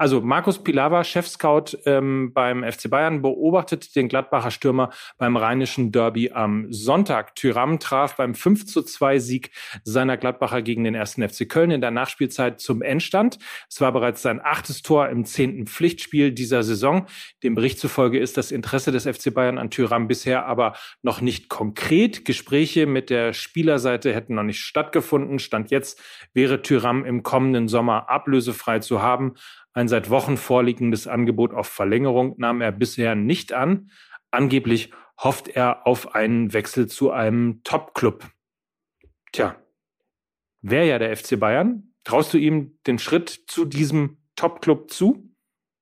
Also 0.00 0.22
Markus 0.22 0.64
Pilawa, 0.64 1.04
Chefscout 1.04 1.76
ähm, 1.84 2.32
beim 2.32 2.64
FC 2.64 2.88
Bayern, 2.88 3.20
beobachtet 3.20 3.94
den 3.94 4.08
Gladbacher 4.08 4.50
Stürmer 4.50 4.88
beim 5.18 5.36
rheinischen 5.36 5.92
Derby 5.92 6.30
am 6.30 6.72
Sonntag. 6.72 7.34
Tyram 7.34 7.78
traf 7.78 8.16
beim 8.16 8.34
5 8.34 8.64
zu 8.64 8.80
2 8.80 9.18
Sieg 9.18 9.50
seiner 9.84 10.16
Gladbacher 10.16 10.62
gegen 10.62 10.84
den 10.84 10.94
ersten 10.94 11.28
FC 11.28 11.46
Köln 11.46 11.70
in 11.70 11.82
der 11.82 11.90
Nachspielzeit 11.90 12.60
zum 12.60 12.80
Endstand. 12.80 13.38
Es 13.68 13.82
war 13.82 13.92
bereits 13.92 14.22
sein 14.22 14.40
achtes 14.42 14.80
Tor 14.80 15.10
im 15.10 15.26
zehnten 15.26 15.66
Pflichtspiel 15.66 16.32
dieser 16.32 16.62
Saison. 16.62 17.04
Dem 17.42 17.54
Bericht 17.54 17.78
zufolge 17.78 18.18
ist 18.18 18.38
das 18.38 18.52
Interesse 18.52 18.92
des 18.92 19.04
FC 19.06 19.34
Bayern 19.34 19.58
an 19.58 19.68
Tyram 19.68 20.08
bisher 20.08 20.46
aber 20.46 20.76
noch 21.02 21.20
nicht 21.20 21.50
konkret. 21.50 22.24
Gespräche 22.24 22.86
mit 22.86 23.10
der 23.10 23.34
Spielerseite 23.34 24.14
hätten 24.14 24.34
noch 24.34 24.44
nicht 24.44 24.60
stattgefunden. 24.60 25.38
Stand 25.38 25.70
jetzt 25.70 26.00
wäre 26.32 26.62
Tyram 26.62 27.04
im 27.04 27.22
kommenden 27.22 27.68
Sommer 27.68 28.08
ablösefrei 28.08 28.78
zu 28.78 29.02
haben. 29.02 29.34
Ein 29.72 29.88
seit 29.88 30.10
Wochen 30.10 30.36
vorliegendes 30.36 31.06
Angebot 31.06 31.54
auf 31.54 31.68
Verlängerung 31.68 32.34
nahm 32.38 32.60
er 32.60 32.72
bisher 32.72 33.14
nicht 33.14 33.52
an. 33.52 33.90
Angeblich 34.30 34.92
hofft 35.18 35.48
er 35.48 35.86
auf 35.86 36.14
einen 36.14 36.52
Wechsel 36.52 36.86
zu 36.86 37.10
einem 37.10 37.62
Top-Club. 37.62 38.28
Tja, 39.32 39.56
wäre 40.60 40.88
ja 40.88 40.98
der 40.98 41.16
FC 41.16 41.38
Bayern. 41.38 41.92
Traust 42.04 42.32
du 42.34 42.38
ihm 42.38 42.78
den 42.86 42.98
Schritt 42.98 43.28
zu 43.46 43.64
diesem 43.64 44.18
Top-Club 44.34 44.90
zu? 44.90 45.30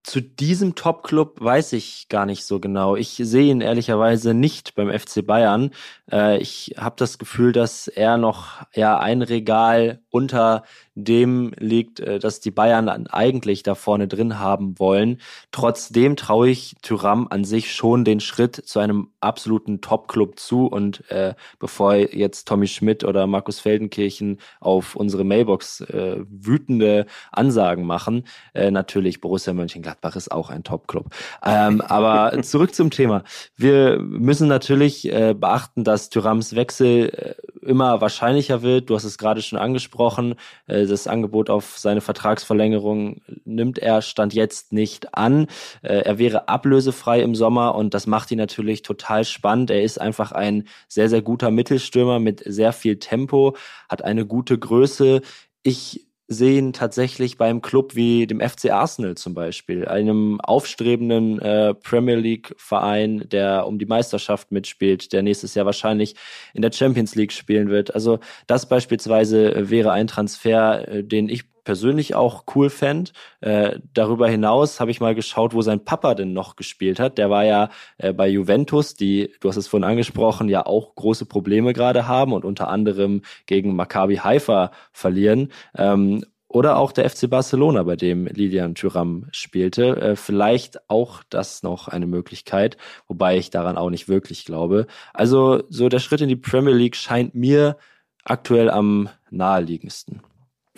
Zu 0.03 0.23
diesem 0.23 0.75
Top-Club 0.75 1.41
weiß 1.41 1.75
ich 1.75 2.09
gar 2.09 2.25
nicht 2.25 2.45
so 2.45 2.61
genau. 2.61 2.97
Ich 2.97 3.21
sehe 3.23 3.51
ihn 3.51 3.61
ehrlicherweise 3.61 4.33
nicht 4.33 4.75
beim 4.75 4.91
FC 4.91 5.27
Bayern. 5.27 5.71
Äh, 6.11 6.39
ich 6.39 6.75
habe 6.79 6.97
das 6.97 7.19
Gefühl, 7.19 7.53
dass 7.53 7.89
er 7.89 8.17
noch 8.17 8.63
ja 8.75 8.99
ein 8.99 9.23
Regal 9.23 10.01
unter 10.09 10.65
dem 11.05 11.53
liegt, 11.59 12.01
äh, 12.01 12.19
dass 12.19 12.41
die 12.41 12.51
Bayern 12.51 12.89
eigentlich 12.89 13.63
da 13.63 13.75
vorne 13.75 14.09
drin 14.09 14.39
haben 14.39 14.79
wollen. 14.79 15.21
Trotzdem 15.53 16.17
traue 16.17 16.51
ich 16.51 16.75
Tyram 16.83 17.29
an 17.31 17.45
sich 17.45 17.73
schon 17.73 18.05
den 18.05 18.21
Schritt 18.21 18.57
zu 18.57 18.79
einem 18.81 19.09
absoluten 19.21 19.81
Top-Club 19.81 20.39
zu. 20.39 20.67
Und 20.67 21.09
äh, 21.11 21.35
bevor 21.59 21.95
jetzt 21.95 22.49
Tommy 22.49 22.67
Schmidt 22.67 23.05
oder 23.05 23.27
Markus 23.27 23.61
Feldenkirchen 23.61 24.39
auf 24.61 24.97
unsere 24.97 25.25
Mailbox 25.25 25.81
äh, 25.83 26.19
wütende 26.29 27.07
Ansagen 27.33 27.85
machen, 27.85 28.25
äh, 28.55 28.71
natürlich 28.71 29.21
Borussia 29.21 29.53
Mönchengladbach 29.53 30.17
ist 30.17 30.33
auch 30.33 30.51
ein 30.51 30.65
Top-Club. 30.65 31.07
Ähm, 31.45 31.81
aber 31.89 32.43
zurück 32.43 32.75
zum 32.75 32.91
Thema. 32.91 33.23
Wir 33.57 33.99
müssen 33.99 34.49
natürlich 34.49 35.11
äh, 35.13 35.35
beachten, 35.35 35.85
dass 35.85 36.11
Tyrams 36.11 36.55
Wechsel 36.55 37.11
äh, 37.11 37.67
immer 37.67 38.01
wahrscheinlicher 38.01 38.63
wird. 38.63 38.91
Du 38.91 38.95
hast 38.95 39.05
es 39.05 39.19
gerade 39.19 39.43
schon 39.43 39.59
angesprochen. 39.59 40.35
Äh, 40.67 40.87
das 40.89 41.07
Angebot 41.07 41.51
auf 41.51 41.79
seine 41.79 42.01
Vertragsverlängerung 42.01 43.21
nimmt 43.45 43.79
er 43.79 44.03
Stand 44.03 44.35
jetzt 44.35 44.73
nicht 44.73 45.15
an. 45.15 45.47
Äh, 45.83 46.01
er 46.01 46.19
wäre 46.19 46.49
ablösefrei 46.49 47.23
im 47.23 47.35
Sommer 47.35 47.75
und 47.75 47.95
das 47.95 48.07
macht 48.07 48.31
ihn 48.31 48.39
natürlich 48.39 48.83
total 48.83 49.25
spannend. 49.25 49.71
Er 49.71 49.83
ist 49.83 50.01
einfach 50.01 50.33
ein 50.33 50.69
sehr, 50.89 51.09
sehr 51.09 51.23
guter 51.23 51.51
Mittelstürmer 51.51 52.19
mit 52.19 52.43
sehr 52.45 52.73
viel 52.73 52.99
Tempo, 52.99 53.57
hat 53.89 54.03
eine 54.03 54.27
gute 54.27 54.59
Größe. 54.59 55.23
Ich 55.63 56.08
sehen 56.29 56.75
tatsächlich 56.75 57.39
beim 57.39 57.63
Club 57.63 57.95
wie 57.95 58.27
dem 58.27 58.41
FC 58.41 58.71
Arsenal 58.71 59.17
zum 59.17 59.33
Beispiel, 59.33 59.89
einem 59.89 60.41
aufstrebenden 60.43 61.41
äh, 61.41 61.75
Premier 61.75 62.17
League 62.17 62.55
Verein, 62.59 63.27
der 63.31 63.67
um 63.67 63.79
die 63.79 63.87
Meisterschaft 63.87 64.53
mitspielt, 64.53 65.15
der 65.15 65.23
nächstes 65.23 65.55
Jahr 65.55 65.65
wahrscheinlich 65.65 66.17
in 66.53 66.61
der 66.61 66.71
Champions 66.71 67.15
League 67.15 67.33
spielen 67.33 67.71
wird. 67.71 67.95
Also 67.95 68.19
das 68.47 68.69
beispielsweise 68.69 69.71
wäre 69.71 69.93
ein 69.93 70.07
Transfer, 70.07 70.87
äh, 70.87 71.03
den 71.03 71.31
ich 71.31 71.45
persönlich 71.69 72.15
auch 72.15 72.45
cool 72.55 72.71
fände. 72.71 73.11
Äh, 73.43 73.81
darüber 73.93 74.27
hinaus 74.27 74.81
habe 74.81 74.91
ich 74.91 75.03
mal 75.03 75.15
geschaut, 75.15 75.53
wo 75.53 75.61
sein 75.61 75.85
Papa 75.85 76.15
denn 76.15 76.33
noch 76.33 76.57
gespielt 76.57 76.99
hat. 76.99 77.19
Der 77.19 77.29
war 77.29 77.45
ja 77.45 77.69
äh, 77.99 78.15
bei 78.15 78.27
Juventus, 78.27 78.95
die, 78.95 79.35
du 79.41 79.51
hast 79.51 79.59
es 79.59 79.69
vorhin 79.69 79.85
angesprochen, 79.85 80.49
ja 80.49 80.65
auch 80.65 80.95
große 80.95 81.27
Probleme 81.27 81.75
gerade 81.75 82.09
haben 82.09 82.33
und 82.33 82.47
unter 82.47 82.69
anderem 82.69 83.21
gegen 83.45 83.77
Maccabi 83.77 84.17
Haifa 84.17 84.71
verlieren. 84.93 85.53
Ähm, 85.77 86.25
oder 86.49 86.79
auch 86.79 86.93
der 86.93 87.11
FC 87.11 87.29
Barcelona, 87.29 87.83
bei 87.83 87.97
dem 87.97 88.25
Lilian 88.25 88.75
Thuram 88.75 89.27
spielte. 89.31 89.95
Äh, 90.01 90.17
vielleicht 90.17 90.89
auch 90.89 91.23
das 91.29 91.63
noch 91.63 91.89
eine 91.89 92.07
Möglichkeit, 92.07 92.79
wobei 93.09 93.37
ich 93.37 93.51
daran 93.51 93.77
auch 93.77 93.91
nicht 93.91 94.09
wirklich 94.09 94.47
glaube. 94.47 94.87
Also 95.13 95.65
so 95.69 95.91
der 95.91 95.99
Schritt 95.99 96.23
in 96.23 96.31
die 96.31 96.37
Premier 96.37 96.73
League 96.73 96.97
scheint 96.97 97.35
mir 97.35 97.77
aktuell 98.25 98.71
am 98.71 99.11
naheliegendsten. 99.31 100.23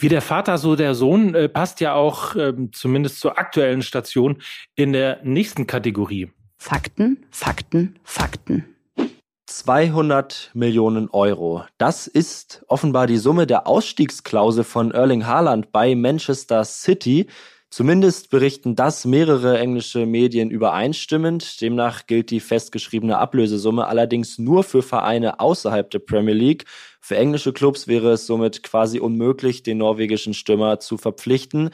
Wie 0.01 0.09
der 0.09 0.23
Vater, 0.23 0.57
so 0.57 0.77
der 0.77 0.95
Sohn 0.95 1.35
äh, 1.35 1.47
passt 1.47 1.81
ja 1.81 1.93
auch 1.93 2.35
ähm, 2.35 2.73
zumindest 2.73 3.21
zur 3.21 3.39
aktuellen 3.39 3.83
Station 3.83 4.39
in 4.75 4.95
der 4.95 5.21
nächsten 5.25 5.67
Kategorie. 5.67 6.31
Fakten, 6.57 7.27
Fakten, 7.31 7.99
Fakten. 8.03 8.65
200 9.47 10.53
Millionen 10.55 11.11
Euro. 11.11 11.65
Das 11.77 12.07
ist 12.07 12.65
offenbar 12.67 13.09
die 13.09 13.19
Summe 13.19 13.47
der 13.47 13.67
Ausstiegsklausel 13.67 14.65
von 14.65 14.91
Erling 14.91 15.27
Haaland 15.27 15.71
bei 15.71 15.95
Manchester 15.95 16.65
City. 16.65 17.27
Zumindest 17.71 18.31
berichten 18.31 18.75
das 18.75 19.05
mehrere 19.05 19.61
englische 19.61 20.05
Medien 20.05 20.51
übereinstimmend. 20.51 21.61
Demnach 21.61 22.07
gilt 22.07 22.33
die 22.33 22.41
festgeschriebene 22.41 23.17
Ablösesumme 23.17 23.87
allerdings 23.87 24.39
nur 24.39 24.65
für 24.65 24.83
Vereine 24.83 25.39
außerhalb 25.39 25.89
der 25.89 26.01
Premier 26.01 26.35
League. 26.35 26.65
Für 27.01 27.17
englische 27.17 27.53
Clubs 27.53 27.87
wäre 27.87 28.11
es 28.11 28.27
somit 28.27 28.65
quasi 28.65 28.99
unmöglich, 28.99 29.63
den 29.63 29.79
norwegischen 29.79 30.35
Stürmer 30.35 30.81
zu 30.81 30.99
verpflichten. 30.99 31.71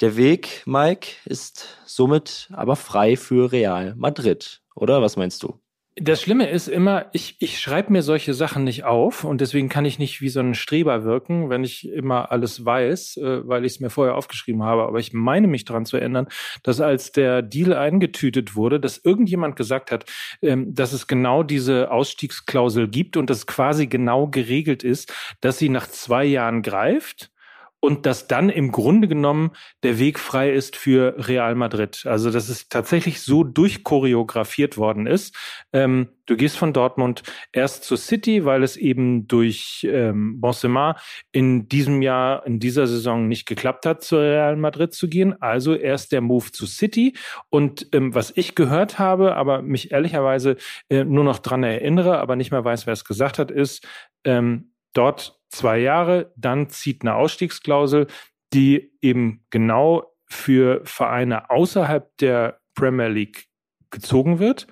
Der 0.00 0.16
Weg, 0.16 0.62
Mike, 0.64 1.08
ist 1.26 1.76
somit 1.84 2.48
aber 2.52 2.76
frei 2.76 3.16
für 3.16 3.52
Real 3.52 3.94
Madrid, 3.96 4.62
oder? 4.74 5.02
Was 5.02 5.18
meinst 5.18 5.42
du? 5.42 5.60
Das 6.00 6.22
Schlimme 6.22 6.48
ist 6.48 6.68
immer, 6.68 7.06
ich, 7.12 7.36
ich 7.40 7.58
schreibe 7.58 7.92
mir 7.92 8.02
solche 8.02 8.32
Sachen 8.32 8.62
nicht 8.62 8.84
auf 8.84 9.24
und 9.24 9.40
deswegen 9.40 9.68
kann 9.68 9.84
ich 9.84 9.98
nicht 9.98 10.20
wie 10.20 10.28
so 10.28 10.38
ein 10.38 10.54
Streber 10.54 11.02
wirken, 11.02 11.50
wenn 11.50 11.64
ich 11.64 11.90
immer 11.90 12.30
alles 12.30 12.64
weiß, 12.64 13.16
äh, 13.16 13.48
weil 13.48 13.64
ich 13.64 13.72
es 13.72 13.80
mir 13.80 13.90
vorher 13.90 14.14
aufgeschrieben 14.14 14.62
habe. 14.62 14.84
Aber 14.84 14.98
ich 15.00 15.12
meine 15.12 15.48
mich 15.48 15.64
daran 15.64 15.86
zu 15.86 15.96
erinnern, 15.96 16.28
dass 16.62 16.80
als 16.80 17.10
der 17.10 17.42
Deal 17.42 17.72
eingetütet 17.72 18.54
wurde, 18.54 18.78
dass 18.78 19.04
irgendjemand 19.04 19.56
gesagt 19.56 19.90
hat, 19.90 20.04
ähm, 20.40 20.72
dass 20.72 20.92
es 20.92 21.08
genau 21.08 21.42
diese 21.42 21.90
Ausstiegsklausel 21.90 22.88
gibt 22.88 23.16
und 23.16 23.28
dass 23.28 23.46
quasi 23.46 23.88
genau 23.88 24.28
geregelt 24.28 24.84
ist, 24.84 25.12
dass 25.40 25.58
sie 25.58 25.68
nach 25.68 25.88
zwei 25.88 26.24
Jahren 26.24 26.62
greift 26.62 27.30
und 27.80 28.06
dass 28.06 28.26
dann 28.26 28.48
im 28.48 28.72
Grunde 28.72 29.06
genommen 29.06 29.52
der 29.82 29.98
Weg 29.98 30.18
frei 30.18 30.50
ist 30.50 30.76
für 30.76 31.14
Real 31.28 31.54
Madrid. 31.54 32.04
Also 32.06 32.30
dass 32.30 32.48
es 32.48 32.68
tatsächlich 32.68 33.22
so 33.22 33.44
durchchoreografiert 33.44 34.76
worden 34.76 35.06
ist. 35.06 35.36
Ähm, 35.72 36.08
du 36.26 36.36
gehst 36.36 36.56
von 36.56 36.72
Dortmund 36.72 37.22
erst 37.52 37.84
zur 37.84 37.96
City, 37.96 38.44
weil 38.44 38.64
es 38.64 38.76
eben 38.76 39.28
durch 39.28 39.86
ähm, 39.88 40.40
Benzema 40.40 40.96
in 41.30 41.68
diesem 41.68 42.02
Jahr, 42.02 42.44
in 42.46 42.58
dieser 42.58 42.88
Saison 42.88 43.28
nicht 43.28 43.46
geklappt 43.46 43.86
hat, 43.86 44.02
zu 44.02 44.16
Real 44.16 44.56
Madrid 44.56 44.92
zu 44.92 45.08
gehen. 45.08 45.40
Also 45.40 45.74
erst 45.74 46.10
der 46.10 46.20
Move 46.20 46.50
zu 46.50 46.66
City. 46.66 47.14
Und 47.48 47.88
ähm, 47.92 48.12
was 48.14 48.32
ich 48.34 48.56
gehört 48.56 48.98
habe, 48.98 49.36
aber 49.36 49.62
mich 49.62 49.92
ehrlicherweise 49.92 50.56
äh, 50.88 51.04
nur 51.04 51.22
noch 51.22 51.38
dran 51.38 51.62
erinnere, 51.62 52.18
aber 52.18 52.34
nicht 52.34 52.50
mehr 52.50 52.64
weiß, 52.64 52.86
wer 52.86 52.92
es 52.92 53.04
gesagt 53.04 53.38
hat, 53.38 53.52
ist, 53.52 53.86
ähm, 54.24 54.72
dort 54.94 55.37
zwei 55.50 55.78
Jahre, 55.78 56.32
dann 56.36 56.70
zieht 56.70 57.02
eine 57.02 57.14
Ausstiegsklausel, 57.14 58.06
die 58.52 58.92
eben 59.00 59.44
genau 59.50 60.12
für 60.26 60.82
Vereine 60.84 61.50
außerhalb 61.50 62.16
der 62.18 62.60
Premier 62.74 63.08
League 63.08 63.46
gezogen 63.90 64.38
wird. 64.38 64.66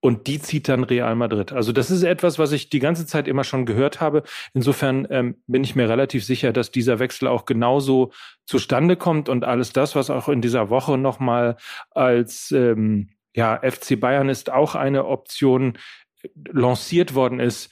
Und 0.00 0.26
die 0.26 0.38
zieht 0.38 0.68
dann 0.68 0.84
Real 0.84 1.14
Madrid. 1.14 1.52
Also 1.52 1.72
das 1.72 1.90
ist 1.90 2.02
etwas, 2.02 2.38
was 2.38 2.52
ich 2.52 2.68
die 2.68 2.78
ganze 2.78 3.06
Zeit 3.06 3.26
immer 3.26 3.42
schon 3.42 3.64
gehört 3.64 4.02
habe. 4.02 4.22
Insofern 4.52 5.06
ähm, 5.08 5.42
bin 5.46 5.64
ich 5.64 5.76
mir 5.76 5.88
relativ 5.88 6.26
sicher, 6.26 6.52
dass 6.52 6.70
dieser 6.70 6.98
Wechsel 6.98 7.26
auch 7.26 7.46
genauso 7.46 8.12
zustande 8.44 8.96
kommt 8.96 9.30
und 9.30 9.44
alles 9.44 9.72
das, 9.72 9.96
was 9.96 10.10
auch 10.10 10.28
in 10.28 10.42
dieser 10.42 10.68
Woche 10.68 10.98
nochmal 10.98 11.56
als 11.90 12.50
ähm, 12.50 13.14
ja, 13.34 13.58
FC 13.62 13.98
Bayern 13.98 14.28
ist 14.28 14.52
auch 14.52 14.74
eine 14.74 15.06
Option 15.06 15.78
lanciert 16.34 17.14
worden 17.14 17.40
ist, 17.40 17.70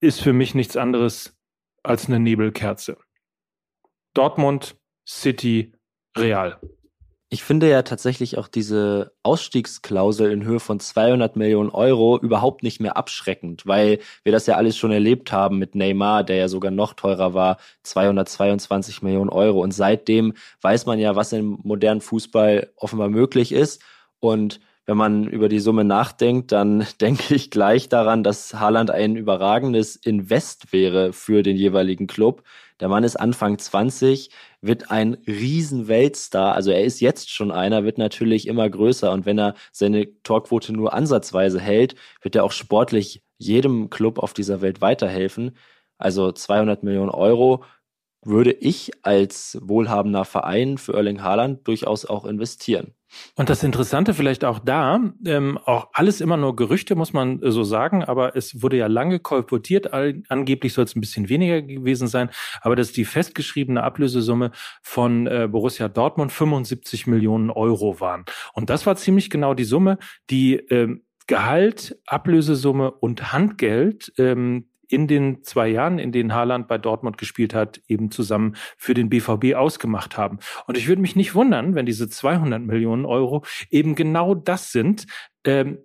ist 0.00 0.22
für 0.22 0.32
mich 0.32 0.54
nichts 0.54 0.78
anderes 0.78 1.38
als 1.82 2.06
eine 2.06 2.20
Nebelkerze. 2.20 2.96
Dortmund, 4.14 4.76
City, 5.06 5.72
Real. 6.16 6.58
Ich 7.32 7.42
finde 7.42 7.70
ja 7.70 7.80
tatsächlich 7.80 8.36
auch 8.36 8.46
diese 8.46 9.14
Ausstiegsklausel 9.22 10.30
in 10.30 10.44
Höhe 10.44 10.60
von 10.60 10.80
200 10.80 11.34
Millionen 11.34 11.70
Euro 11.70 12.18
überhaupt 12.18 12.62
nicht 12.62 12.78
mehr 12.78 12.98
abschreckend, 12.98 13.66
weil 13.66 14.00
wir 14.22 14.32
das 14.32 14.46
ja 14.46 14.56
alles 14.56 14.76
schon 14.76 14.92
erlebt 14.92 15.32
haben 15.32 15.58
mit 15.58 15.74
Neymar, 15.74 16.24
der 16.24 16.36
ja 16.36 16.48
sogar 16.48 16.70
noch 16.70 16.92
teurer 16.92 17.32
war, 17.32 17.56
222 17.84 19.00
Millionen 19.00 19.30
Euro. 19.30 19.62
Und 19.62 19.72
seitdem 19.72 20.34
weiß 20.60 20.84
man 20.84 20.98
ja, 20.98 21.16
was 21.16 21.32
im 21.32 21.58
modernen 21.62 22.02
Fußball 22.02 22.70
offenbar 22.76 23.08
möglich 23.08 23.52
ist. 23.52 23.82
Und 24.20 24.60
wenn 24.86 24.96
man 24.96 25.28
über 25.28 25.48
die 25.48 25.60
Summe 25.60 25.84
nachdenkt, 25.84 26.52
dann 26.52 26.86
denke 27.00 27.34
ich 27.34 27.50
gleich 27.50 27.88
daran, 27.88 28.22
dass 28.22 28.54
Haaland 28.54 28.90
ein 28.90 29.16
überragendes 29.16 29.96
Invest 29.96 30.72
wäre 30.72 31.12
für 31.12 31.42
den 31.42 31.56
jeweiligen 31.56 32.06
Club. 32.06 32.42
Der 32.80 32.88
Mann 32.88 33.04
ist 33.04 33.16
Anfang 33.16 33.58
20, 33.58 34.30
wird 34.60 34.90
ein 34.90 35.14
Riesenweltstar. 35.26 36.54
Also 36.54 36.72
er 36.72 36.82
ist 36.82 37.00
jetzt 37.00 37.30
schon 37.30 37.52
einer, 37.52 37.84
wird 37.84 37.98
natürlich 37.98 38.48
immer 38.48 38.68
größer. 38.68 39.12
Und 39.12 39.24
wenn 39.24 39.38
er 39.38 39.54
seine 39.70 40.08
Torquote 40.24 40.72
nur 40.72 40.92
ansatzweise 40.92 41.60
hält, 41.60 41.94
wird 42.22 42.34
er 42.34 42.44
auch 42.44 42.52
sportlich 42.52 43.22
jedem 43.38 43.88
Club 43.90 44.18
auf 44.18 44.34
dieser 44.34 44.62
Welt 44.62 44.80
weiterhelfen. 44.80 45.56
Also 45.98 46.32
200 46.32 46.82
Millionen 46.82 47.10
Euro 47.10 47.64
würde 48.24 48.52
ich 48.52 48.90
als 49.02 49.58
wohlhabender 49.62 50.24
Verein 50.24 50.78
für 50.78 50.94
Erling 50.94 51.22
Haaland 51.22 51.66
durchaus 51.68 52.04
auch 52.04 52.24
investieren. 52.24 52.94
Und 53.36 53.50
das 53.50 53.62
Interessante 53.62 54.14
vielleicht 54.14 54.44
auch 54.44 54.58
da, 54.58 55.00
ähm, 55.26 55.58
auch 55.58 55.88
alles 55.92 56.20
immer 56.20 56.36
nur 56.36 56.56
Gerüchte, 56.56 56.94
muss 56.94 57.12
man 57.12 57.40
so 57.42 57.64
sagen, 57.64 58.04
aber 58.04 58.36
es 58.36 58.62
wurde 58.62 58.76
ja 58.76 58.86
lange 58.86 59.20
kolportiert, 59.20 59.92
angeblich 59.92 60.72
soll 60.72 60.84
es 60.84 60.96
ein 60.96 61.00
bisschen 61.00 61.28
weniger 61.28 61.62
gewesen 61.62 62.08
sein, 62.08 62.30
aber 62.60 62.76
dass 62.76 62.92
die 62.92 63.04
festgeschriebene 63.04 63.82
Ablösesumme 63.82 64.50
von 64.82 65.26
äh, 65.26 65.48
Borussia 65.50 65.88
Dortmund 65.88 66.32
75 66.32 67.06
Millionen 67.06 67.50
Euro 67.50 68.00
waren. 68.00 68.24
Und 68.52 68.70
das 68.70 68.86
war 68.86 68.96
ziemlich 68.96 69.30
genau 69.30 69.54
die 69.54 69.64
Summe, 69.64 69.98
die 70.30 70.56
ähm, 70.56 71.02
Gehalt, 71.26 71.98
Ablösesumme 72.06 72.90
und 72.90 73.32
Handgeld 73.32 74.12
ähm, 74.18 74.68
in 74.92 75.08
den 75.08 75.42
zwei 75.42 75.68
Jahren, 75.68 75.98
in 75.98 76.12
denen 76.12 76.34
Haaland 76.34 76.68
bei 76.68 76.76
Dortmund 76.76 77.16
gespielt 77.16 77.54
hat, 77.54 77.80
eben 77.88 78.10
zusammen 78.10 78.56
für 78.76 78.92
den 78.92 79.08
BVB 79.08 79.54
ausgemacht 79.54 80.18
haben. 80.18 80.38
Und 80.66 80.76
ich 80.76 80.86
würde 80.86 81.00
mich 81.00 81.16
nicht 81.16 81.34
wundern, 81.34 81.74
wenn 81.74 81.86
diese 81.86 82.08
200 82.08 82.60
Millionen 82.60 83.06
Euro 83.06 83.44
eben 83.70 83.94
genau 83.94 84.34
das 84.34 84.70
sind. 84.70 85.06
Ähm, 85.44 85.78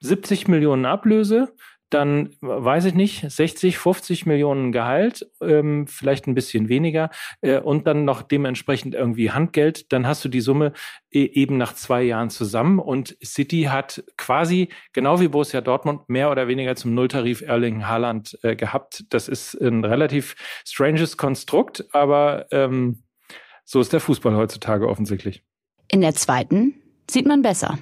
70 0.00 0.48
Millionen 0.48 0.86
Ablöse, 0.86 1.54
dann 1.90 2.30
weiß 2.40 2.86
ich 2.86 2.94
nicht, 2.94 3.30
60, 3.30 3.78
50 3.78 4.26
Millionen 4.26 4.72
Gehalt, 4.72 5.28
ähm, 5.40 5.86
vielleicht 5.86 6.26
ein 6.26 6.34
bisschen 6.34 6.68
weniger 6.68 7.10
äh, 7.40 7.58
und 7.58 7.86
dann 7.86 8.04
noch 8.04 8.22
dementsprechend 8.22 8.94
irgendwie 8.94 9.30
Handgeld, 9.30 9.92
dann 9.92 10.06
hast 10.06 10.24
du 10.24 10.28
die 10.28 10.40
Summe 10.40 10.72
e 11.10 11.24
eben 11.24 11.58
nach 11.58 11.74
zwei 11.74 12.02
Jahren 12.02 12.30
zusammen 12.30 12.78
und 12.78 13.16
City 13.24 13.64
hat 13.64 14.04
quasi, 14.16 14.68
genau 14.92 15.20
wie 15.20 15.28
Borussia 15.28 15.60
Dortmund, 15.60 16.08
mehr 16.08 16.30
oder 16.30 16.48
weniger 16.48 16.76
zum 16.76 16.94
Nulltarif 16.94 17.42
Erling 17.42 17.86
Haaland 17.86 18.38
äh, 18.42 18.56
gehabt. 18.56 19.04
Das 19.10 19.28
ist 19.28 19.54
ein 19.54 19.84
relativ 19.84 20.36
stranges 20.64 21.16
Konstrukt, 21.16 21.84
aber 21.92 22.46
ähm, 22.52 23.02
so 23.64 23.80
ist 23.80 23.92
der 23.92 24.00
Fußball 24.00 24.36
heutzutage 24.36 24.88
offensichtlich. 24.88 25.42
In 25.88 26.00
der 26.00 26.14
zweiten 26.14 26.74
sieht 27.10 27.26
man 27.26 27.42
besser. 27.42 27.78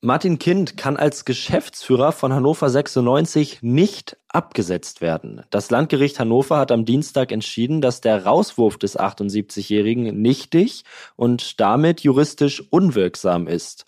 Martin 0.00 0.38
Kind 0.38 0.76
kann 0.76 0.96
als 0.96 1.24
Geschäftsführer 1.24 2.12
von 2.12 2.32
Hannover 2.32 2.70
96 2.70 3.62
nicht 3.62 4.16
abgesetzt 4.28 5.00
werden. 5.00 5.42
Das 5.50 5.70
Landgericht 5.70 6.20
Hannover 6.20 6.56
hat 6.58 6.70
am 6.70 6.84
Dienstag 6.84 7.32
entschieden, 7.32 7.80
dass 7.80 8.00
der 8.00 8.24
Rauswurf 8.24 8.78
des 8.78 8.96
78-Jährigen 8.96 10.22
nichtig 10.22 10.84
und 11.16 11.58
damit 11.58 12.02
juristisch 12.02 12.62
unwirksam 12.70 13.48
ist. 13.48 13.86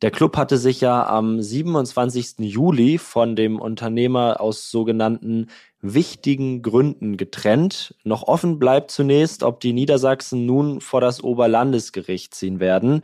Der 0.00 0.10
Club 0.10 0.38
hatte 0.38 0.56
sich 0.56 0.80
ja 0.80 1.06
am 1.06 1.42
27. 1.42 2.38
Juli 2.38 2.96
von 2.96 3.36
dem 3.36 3.60
Unternehmer 3.60 4.40
aus 4.40 4.70
sogenannten 4.70 5.48
wichtigen 5.82 6.62
Gründen 6.62 7.18
getrennt. 7.18 7.94
Noch 8.02 8.22
offen 8.22 8.58
bleibt 8.58 8.90
zunächst, 8.90 9.42
ob 9.42 9.60
die 9.60 9.74
Niedersachsen 9.74 10.46
nun 10.46 10.80
vor 10.80 11.02
das 11.02 11.22
Oberlandesgericht 11.22 12.34
ziehen 12.34 12.60
werden. 12.60 13.02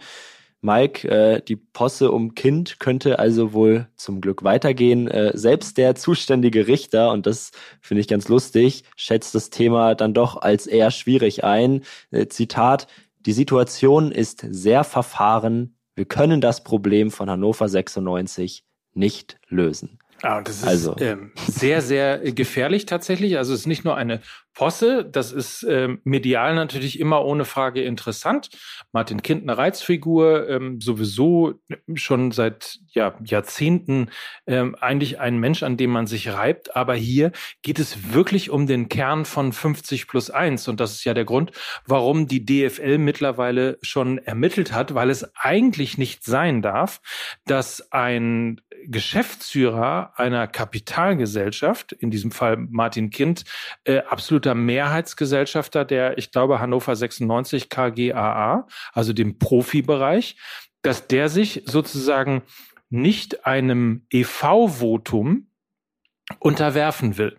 Mike, 0.67 1.09
äh, 1.09 1.41
die 1.41 1.55
Posse 1.55 2.11
um 2.11 2.35
Kind 2.35 2.81
könnte 2.81 3.21
also 3.21 3.53
wohl 3.53 3.87
zum 3.95 4.21
Glück 4.21 4.43
weitergehen. 4.43 5.07
Äh, 5.07 5.31
selbst 5.35 5.79
der 5.79 5.95
zuständige 5.95 6.67
Richter, 6.67 7.13
und 7.13 7.27
das 7.27 7.53
finde 7.81 8.01
ich 8.01 8.09
ganz 8.09 8.29
lustig, 8.29 8.83
schätzt 8.97 9.37
das 9.37 9.51
Thema 9.51 9.95
dann 9.95 10.13
doch 10.13 10.43
als 10.43 10.67
eher 10.67 10.91
schwierig 10.91 11.45
ein. 11.45 11.83
Äh, 12.11 12.27
Zitat, 12.27 12.89
die 13.21 13.33
Situation 13.33 14.11
ist 14.11 14.45
sehr 14.51 14.83
verfahren. 14.83 15.77
Wir 15.95 16.05
können 16.05 16.41
das 16.41 16.65
Problem 16.65 17.13
von 17.13 17.31
Hannover 17.31 17.69
96 17.69 18.65
nicht 18.93 19.39
lösen. 19.49 20.01
Ah, 20.23 20.39
und 20.39 20.49
das 20.49 20.59
ist 20.59 20.67
also. 20.67 20.97
ähm, 20.99 21.31
sehr, 21.47 21.81
sehr 21.81 22.19
gefährlich 22.33 22.87
tatsächlich. 22.87 23.39
Also 23.39 23.55
es 23.55 23.61
ist 23.61 23.67
nicht 23.67 23.85
nur 23.85 23.97
eine 23.97 24.21
Posse, 24.57 25.05
das 25.05 25.33
ist 25.33 25.65
ähm, 25.69 26.01
medial 26.03 26.55
natürlich 26.55 26.99
immer 26.99 27.25
ohne 27.27 27.45
Frage 27.45 27.83
interessant. 27.83 28.49
Martin 28.91 29.23
Kind 29.23 29.43
eine 29.43 29.59
Reizfigur, 29.59 30.49
ähm, 30.49 30.81
sowieso 30.81 31.61
schon 31.95 32.33
seit 32.33 32.79
ja, 32.89 33.15
Jahrzehnten 33.23 34.09
ähm, 34.47 34.75
eigentlich 34.81 35.21
ein 35.21 35.37
Mensch, 35.37 35.63
an 35.63 35.77
dem 35.77 35.91
man 35.91 36.07
sich 36.07 36.31
reibt. 36.31 36.75
Aber 36.75 36.95
hier 36.95 37.33
geht 37.61 37.79
es 37.79 38.15
wirklich 38.15 38.49
um 38.49 38.67
den 38.67 38.89
Kern 38.89 39.27
von 39.27 39.53
50 39.53 40.09
plus 40.09 40.31
1. 40.31 40.69
Und 40.69 40.81
das 40.81 40.93
ist 40.93 41.05
ja 41.05 41.13
der 41.13 41.27
Grund, 41.27 41.53
warum 41.85 42.27
die 42.27 42.47
DFL 42.47 42.97
mittlerweile 42.97 43.77
schon 43.83 44.17
ermittelt 44.17 44.73
hat, 44.73 44.95
weil 44.95 45.11
es 45.11 45.31
eigentlich 45.37 45.99
nicht 45.99 46.25
sein 46.25 46.63
darf, 46.63 47.03
dass 47.45 47.93
ein 47.93 48.63
Geschäftsführer 48.87 50.13
einer 50.17 50.47
Kapitalgesellschaft, 50.47 51.93
in 51.93 52.11
diesem 52.11 52.31
Fall 52.31 52.57
Martin 52.57 53.11
Kind, 53.11 53.45
äh, 53.85 54.03
absoluter 54.47 54.55
Mehrheitsgesellschafter 54.55 55.85
der, 55.85 56.19
ich 56.19 56.31
glaube, 56.31 56.61
Hannover 56.61 56.95
96 56.95 57.69
KGAA, 57.69 58.67
also 58.93 59.13
dem 59.13 59.39
Profibereich, 59.39 60.37
dass 60.83 61.09
der 61.09 61.29
sich 61.29 61.63
sozusagen 61.67 62.43
nicht 62.89 63.45
einem 63.47 64.07
EV-Votum 64.11 65.49
unterwerfen 66.39 67.19
will. 67.19 67.39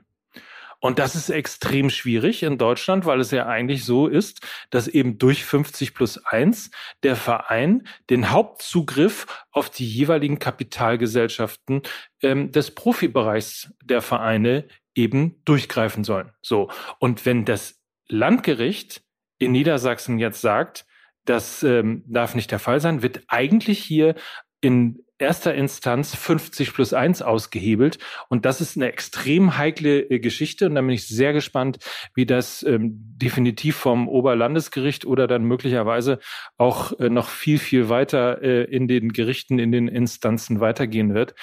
Und 0.80 1.00
das 1.00 1.16
ist 1.16 1.30
extrem 1.30 1.90
schwierig 1.90 2.44
in 2.44 2.60
Deutschland, 2.60 3.06
weil 3.06 3.20
es 3.20 3.32
ja 3.32 3.48
eigentlich 3.48 3.84
so 3.84 4.08
ist, 4.08 4.46
dass 4.70 4.88
eben 4.88 5.18
durch 5.18 5.44
50 5.44 5.96
plus 5.96 6.24
1 6.24 6.70
der 7.02 7.16
Verein 7.16 7.88
den 8.12 8.30
Hauptzugriff 8.30 9.26
auf 9.52 9.72
die 9.72 9.88
jeweiligen 9.88 10.38
Kapitalgesellschaften 10.38 11.82
ähm, 12.22 12.52
des 12.52 12.76
Profibereichs 12.76 13.74
der 13.84 14.02
Vereine 14.02 14.68
eben 14.98 15.42
durchgreifen 15.46 16.04
sollen. 16.04 16.32
So. 16.42 16.70
Und 17.00 17.26
wenn 17.26 17.46
das 17.46 17.82
Landgericht 18.08 19.02
in 19.38 19.52
Niedersachsen 19.52 20.20
jetzt 20.20 20.42
sagt, 20.42 20.86
das 21.26 21.62
ähm, 21.64 22.04
darf 22.08 22.36
nicht 22.36 22.52
der 22.52 22.60
Fall 22.60 22.80
sein, 22.80 23.02
wird 23.04 23.22
eigentlich 23.28 23.84
hier 23.84 24.16
in 24.62 25.04
erster 25.20 25.54
Instanz 25.56 26.16
50 26.16 26.74
plus 26.74 26.94
1 26.94 27.22
ausgehebelt. 27.22 27.98
Und 28.30 28.46
das 28.46 28.62
ist 28.62 28.78
eine 28.78 28.88
extrem 28.88 29.58
heikle 29.58 30.00
äh, 30.02 30.20
Geschichte. 30.20 30.68
Und 30.68 30.76
da 30.76 30.82
bin 30.82 30.92
ich 30.92 31.08
sehr 31.08 31.34
gespannt, 31.34 31.80
wie 32.14 32.26
das 32.26 32.64
ähm, 32.64 32.92
definitiv 33.18 33.76
vom 33.76 34.08
Oberlandesgericht 34.08 35.06
oder 35.06 35.28
dann 35.28 35.44
möglicherweise 35.44 36.20
auch 36.58 36.98
äh, 37.00 37.10
noch 37.10 37.30
viel, 37.30 37.58
viel 37.58 37.90
weiter 37.90 38.42
äh, 38.42 38.64
in 38.64 38.88
den 38.88 39.12
Gerichten, 39.12 39.60
in 39.60 39.72
den 39.72 39.88
Instanzen 39.88 40.60
weitergehen 40.60 41.14
wird. 41.14 41.34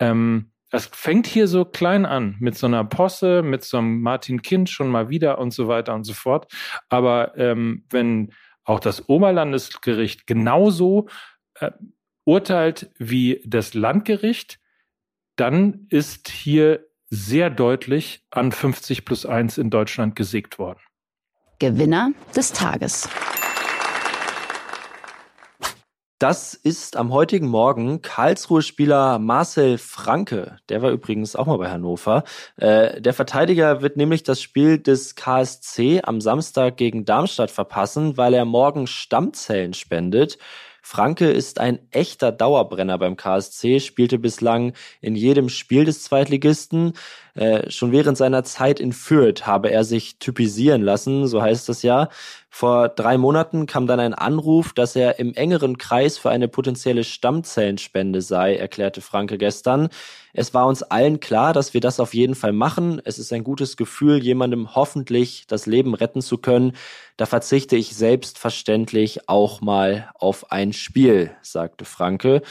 Ähm, 0.00 0.49
das 0.70 0.86
fängt 0.86 1.26
hier 1.26 1.48
so 1.48 1.64
klein 1.64 2.06
an, 2.06 2.36
mit 2.38 2.56
so 2.56 2.66
einer 2.66 2.84
Posse, 2.84 3.42
mit 3.42 3.64
so 3.64 3.78
einem 3.78 4.00
Martin 4.00 4.42
Kind 4.42 4.70
schon 4.70 4.88
mal 4.88 5.10
wieder 5.10 5.38
und 5.38 5.52
so 5.52 5.68
weiter 5.68 5.94
und 5.94 6.04
so 6.04 6.14
fort. 6.14 6.50
Aber 6.88 7.36
ähm, 7.36 7.84
wenn 7.90 8.32
auch 8.64 8.80
das 8.80 9.08
Oberlandesgericht 9.08 10.26
genauso 10.26 11.08
äh, 11.54 11.72
urteilt 12.24 12.90
wie 12.98 13.42
das 13.44 13.74
Landgericht, 13.74 14.60
dann 15.36 15.86
ist 15.88 16.28
hier 16.28 16.86
sehr 17.08 17.50
deutlich 17.50 18.24
an 18.30 18.52
50 18.52 19.04
plus 19.04 19.26
1 19.26 19.58
in 19.58 19.70
Deutschland 19.70 20.14
gesägt 20.14 20.58
worden. 20.58 20.78
Gewinner 21.58 22.12
des 22.34 22.52
Tages. 22.52 23.08
Das 26.20 26.52
ist 26.52 26.98
am 26.98 27.14
heutigen 27.14 27.48
Morgen 27.48 28.02
Karlsruhe-Spieler 28.02 29.18
Marcel 29.18 29.78
Franke. 29.78 30.58
Der 30.68 30.82
war 30.82 30.90
übrigens 30.90 31.34
auch 31.34 31.46
mal 31.46 31.56
bei 31.56 31.70
Hannover. 31.70 32.24
Äh, 32.58 33.00
der 33.00 33.14
Verteidiger 33.14 33.80
wird 33.80 33.96
nämlich 33.96 34.22
das 34.22 34.42
Spiel 34.42 34.76
des 34.76 35.14
KSC 35.14 36.02
am 36.02 36.20
Samstag 36.20 36.76
gegen 36.76 37.06
Darmstadt 37.06 37.50
verpassen, 37.50 38.18
weil 38.18 38.34
er 38.34 38.44
morgen 38.44 38.86
Stammzellen 38.86 39.72
spendet. 39.72 40.36
Franke 40.82 41.30
ist 41.30 41.58
ein 41.58 41.78
echter 41.90 42.32
Dauerbrenner 42.32 42.98
beim 42.98 43.16
KSC, 43.16 43.80
spielte 43.80 44.18
bislang 44.18 44.72
in 45.00 45.14
jedem 45.14 45.48
Spiel 45.48 45.84
des 45.84 46.02
Zweitligisten. 46.02 46.94
Äh, 47.34 47.70
schon 47.70 47.92
während 47.92 48.16
seiner 48.18 48.44
Zeit 48.44 48.80
in 48.80 48.92
Fürth 48.92 49.46
habe 49.46 49.70
er 49.70 49.84
sich 49.84 50.18
typisieren 50.18 50.82
lassen, 50.82 51.26
so 51.26 51.40
heißt 51.40 51.68
es 51.68 51.82
ja. 51.82 52.08
Vor 52.52 52.88
drei 52.88 53.16
Monaten 53.16 53.66
kam 53.66 53.86
dann 53.86 54.00
ein 54.00 54.12
Anruf, 54.12 54.72
dass 54.72 54.96
er 54.96 55.20
im 55.20 55.34
engeren 55.34 55.78
Kreis 55.78 56.18
für 56.18 56.30
eine 56.30 56.48
potenzielle 56.48 57.04
Stammzellenspende 57.04 58.20
sei, 58.20 58.56
erklärte 58.56 59.00
Franke 59.00 59.38
gestern. 59.38 59.88
Es 60.32 60.52
war 60.52 60.66
uns 60.66 60.82
allen 60.82 61.20
klar, 61.20 61.52
dass 61.52 61.74
wir 61.74 61.80
das 61.80 62.00
auf 62.00 62.12
jeden 62.12 62.34
Fall 62.34 62.52
machen. 62.52 63.00
Es 63.04 63.18
ist 63.20 63.32
ein 63.32 63.44
gutes 63.44 63.76
Gefühl, 63.76 64.22
jemandem 64.22 64.74
hoffentlich 64.74 65.44
das 65.46 65.66
Leben 65.66 65.94
retten 65.94 66.22
zu 66.22 66.38
können. 66.38 66.72
Da 67.16 67.24
verzichte 67.24 67.76
ich 67.76 67.94
selbstverständlich 67.94 69.28
auch 69.28 69.60
mal 69.60 70.10
auf 70.18 70.50
ein 70.50 70.72
Spiel, 70.72 71.30
sagte 71.42 71.84
Franke. 71.84 72.42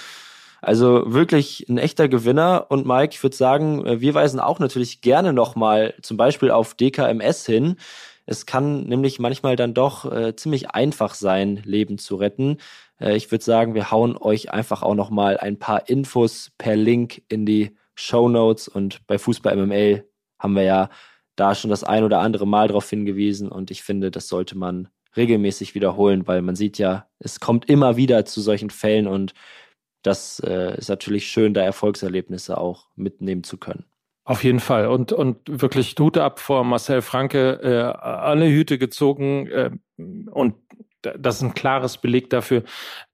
Also 0.62 1.04
wirklich 1.14 1.66
ein 1.70 1.78
echter 1.78 2.10
Gewinner. 2.10 2.66
Und 2.70 2.86
Mike, 2.86 3.14
ich 3.14 3.24
würde 3.24 3.36
sagen, 3.36 4.02
wir 4.02 4.14
weisen 4.14 4.40
auch 4.40 4.60
natürlich 4.60 5.02
gerne 5.02 5.34
nochmal 5.34 5.94
zum 6.02 6.18
Beispiel 6.18 6.52
auf 6.52 6.74
DKMS 6.74 7.46
hin. 7.46 7.78
Es 8.30 8.46
kann 8.46 8.84
nämlich 8.84 9.18
manchmal 9.18 9.56
dann 9.56 9.74
doch 9.74 10.06
äh, 10.12 10.36
ziemlich 10.36 10.70
einfach 10.70 11.16
sein, 11.16 11.64
Leben 11.66 11.98
zu 11.98 12.16
retten. 12.16 12.58
Äh, 13.00 13.16
ich 13.16 13.32
würde 13.32 13.44
sagen, 13.44 13.74
wir 13.74 13.90
hauen 13.90 14.16
euch 14.16 14.52
einfach 14.52 14.84
auch 14.84 14.94
nochmal 14.94 15.38
ein 15.38 15.58
paar 15.58 15.90
Infos 15.90 16.52
per 16.60 16.76
Link 16.76 17.24
in 17.28 17.48
die 17.48 17.76
Show 17.96 18.30
Notes 18.30 18.68
und 18.68 19.06
bei 19.08 19.18
Fußball 19.18 19.56
MML 19.56 20.08
haben 20.38 20.54
wir 20.54 20.62
ja 20.62 20.90
da 21.38 21.56
schon 21.56 21.72
das 21.72 21.84
ein 21.84 22.04
oder 22.04 22.20
andere 22.20 22.46
Mal 22.46 22.68
darauf 22.68 22.88
hingewiesen 22.88 23.50
und 23.50 23.72
ich 23.72 23.82
finde, 23.82 24.12
das 24.12 24.28
sollte 24.28 24.56
man 24.56 24.90
regelmäßig 25.18 25.74
wiederholen, 25.74 26.28
weil 26.28 26.44
man 26.44 26.56
sieht 26.56 26.78
ja, 26.78 27.08
es 27.18 27.40
kommt 27.40 27.68
immer 27.68 27.98
wieder 27.98 28.26
zu 28.26 28.42
solchen 28.42 28.70
Fällen 28.70 29.08
und 29.08 29.34
das 30.04 30.40
äh, 30.42 30.78
ist 30.78 30.90
natürlich 30.90 31.28
schön, 31.28 31.56
da 31.56 31.62
Erfolgserlebnisse 31.62 32.60
auch 32.60 32.90
mitnehmen 32.96 33.44
zu 33.44 33.58
können. 33.58 33.86
Auf 34.30 34.44
jeden 34.44 34.60
Fall. 34.60 34.86
Und, 34.86 35.12
und 35.12 35.40
wirklich 35.48 35.96
Hute 35.98 36.24
ab 36.24 36.40
vor 36.40 36.64
Marcel 36.64 37.02
Franke, 37.02 37.60
äh, 37.64 38.00
alle 38.00 38.48
Hüte 38.48 38.78
gezogen. 38.78 39.48
Äh, 39.48 39.72
und 39.98 40.54
das 41.02 41.38
ist 41.38 41.42
ein 41.42 41.56
klares 41.56 41.98
Beleg 41.98 42.30
dafür, 42.30 42.62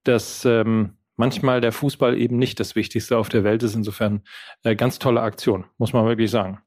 dass 0.04 0.44
ähm, 0.44 0.98
manchmal 1.16 1.62
der 1.62 1.72
Fußball 1.72 2.18
eben 2.18 2.36
nicht 2.36 2.60
das 2.60 2.76
Wichtigste 2.76 3.18
auf 3.18 3.30
der 3.30 3.46
Welt 3.46 3.64
ist. 3.64 3.76
Insofern 3.76 4.24
äh, 4.64 4.76
ganz 4.76 5.00
tolle 5.00 5.22
Aktion, 5.22 5.64
muss 5.78 5.94
man 5.94 6.06
wirklich 6.06 6.30
sagen. 6.30 6.60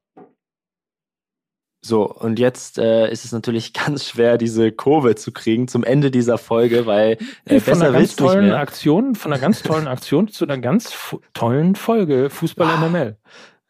So, 1.85 2.11
und 2.11 2.39
jetzt 2.39 2.79
äh, 2.79 3.11
ist 3.11 3.25
es 3.25 3.31
natürlich 3.31 3.73
ganz 3.85 4.03
schwer, 4.03 4.39
diese 4.39 4.71
Kurve 4.71 5.13
zu 5.13 5.31
kriegen 5.31 5.67
zum 5.67 5.83
Ende 5.83 6.09
dieser 6.09 6.39
Folge, 6.39 6.87
weil 6.87 7.19
äh, 7.45 7.59
von 7.59 7.73
besser 7.73 7.85
einer 7.85 7.99
ganz 7.99 8.15
tollen 8.15 8.51
Aktion, 8.53 9.13
von 9.13 9.31
einer 9.31 9.39
ganz 9.39 9.61
tollen 9.61 9.87
Aktion 9.87 10.27
zu 10.27 10.45
einer 10.45 10.57
ganz 10.57 11.15
tollen 11.35 11.75
Folge 11.75 12.31
Fußball 12.31 12.67
ah. 12.67 12.87
MML. 12.87 13.17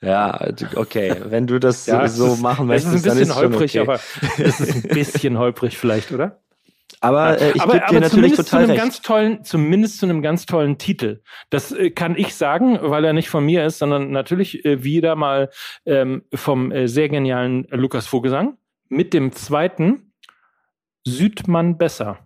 Ja, 0.02 0.50
okay. 0.76 1.16
Wenn 1.26 1.48
du 1.48 1.60
das 1.60 1.86
ja, 1.88 2.08
so 2.08 2.34
ist, 2.34 2.42
machen 2.42 2.68
möchtest, 2.68 3.06
dann 3.06 3.18
ist 3.18 3.30
es 3.30 3.38
ein 3.38 3.50
bisschen 3.50 3.52
holprig, 3.52 3.72
okay. 3.72 3.80
aber 3.80 4.00
es 4.38 4.60
ist 4.60 4.76
ein 4.76 4.82
bisschen 4.84 5.38
holprig 5.38 5.78
vielleicht, 5.78 6.12
oder? 6.12 6.40
Aber 7.02 7.40
äh, 7.40 7.52
ich 7.52 7.62
aber, 7.62 7.76
aber 7.76 7.88
dir 7.88 8.00
natürlich 8.02 8.32
total 8.34 8.46
zu 8.46 8.58
einem 8.58 8.70
recht. 8.72 8.82
ganz 8.82 9.02
tollen, 9.02 9.44
zumindest 9.44 10.00
zu 10.00 10.06
einem 10.06 10.22
ganz 10.22 10.46
tollen 10.46 10.78
Titel. 10.78 11.22
Das 11.50 11.72
äh, 11.72 11.92
kann 11.92 12.18
ich 12.18 12.36
sagen, 12.36 12.78
weil 12.82 13.06
er 13.06 13.14
nicht 13.14 13.30
von 13.30 13.46
mir 13.46 13.66
ist, 13.66 13.80
sondern 13.80 14.12
natürlich 14.12 14.66
äh, 14.66 14.84
wieder 14.84 15.16
mal 15.16 15.50
ähm, 15.86 16.24
vom 16.34 16.72
äh, 16.72 16.88
sehr 16.88 17.08
genialen 17.08 17.68
Lukas 17.70 18.08
Vogelsang 18.08 18.58
mit 18.90 19.14
dem 19.14 19.32
zweiten 19.32 20.14
Südmann 21.06 21.78
besser. 21.78 22.20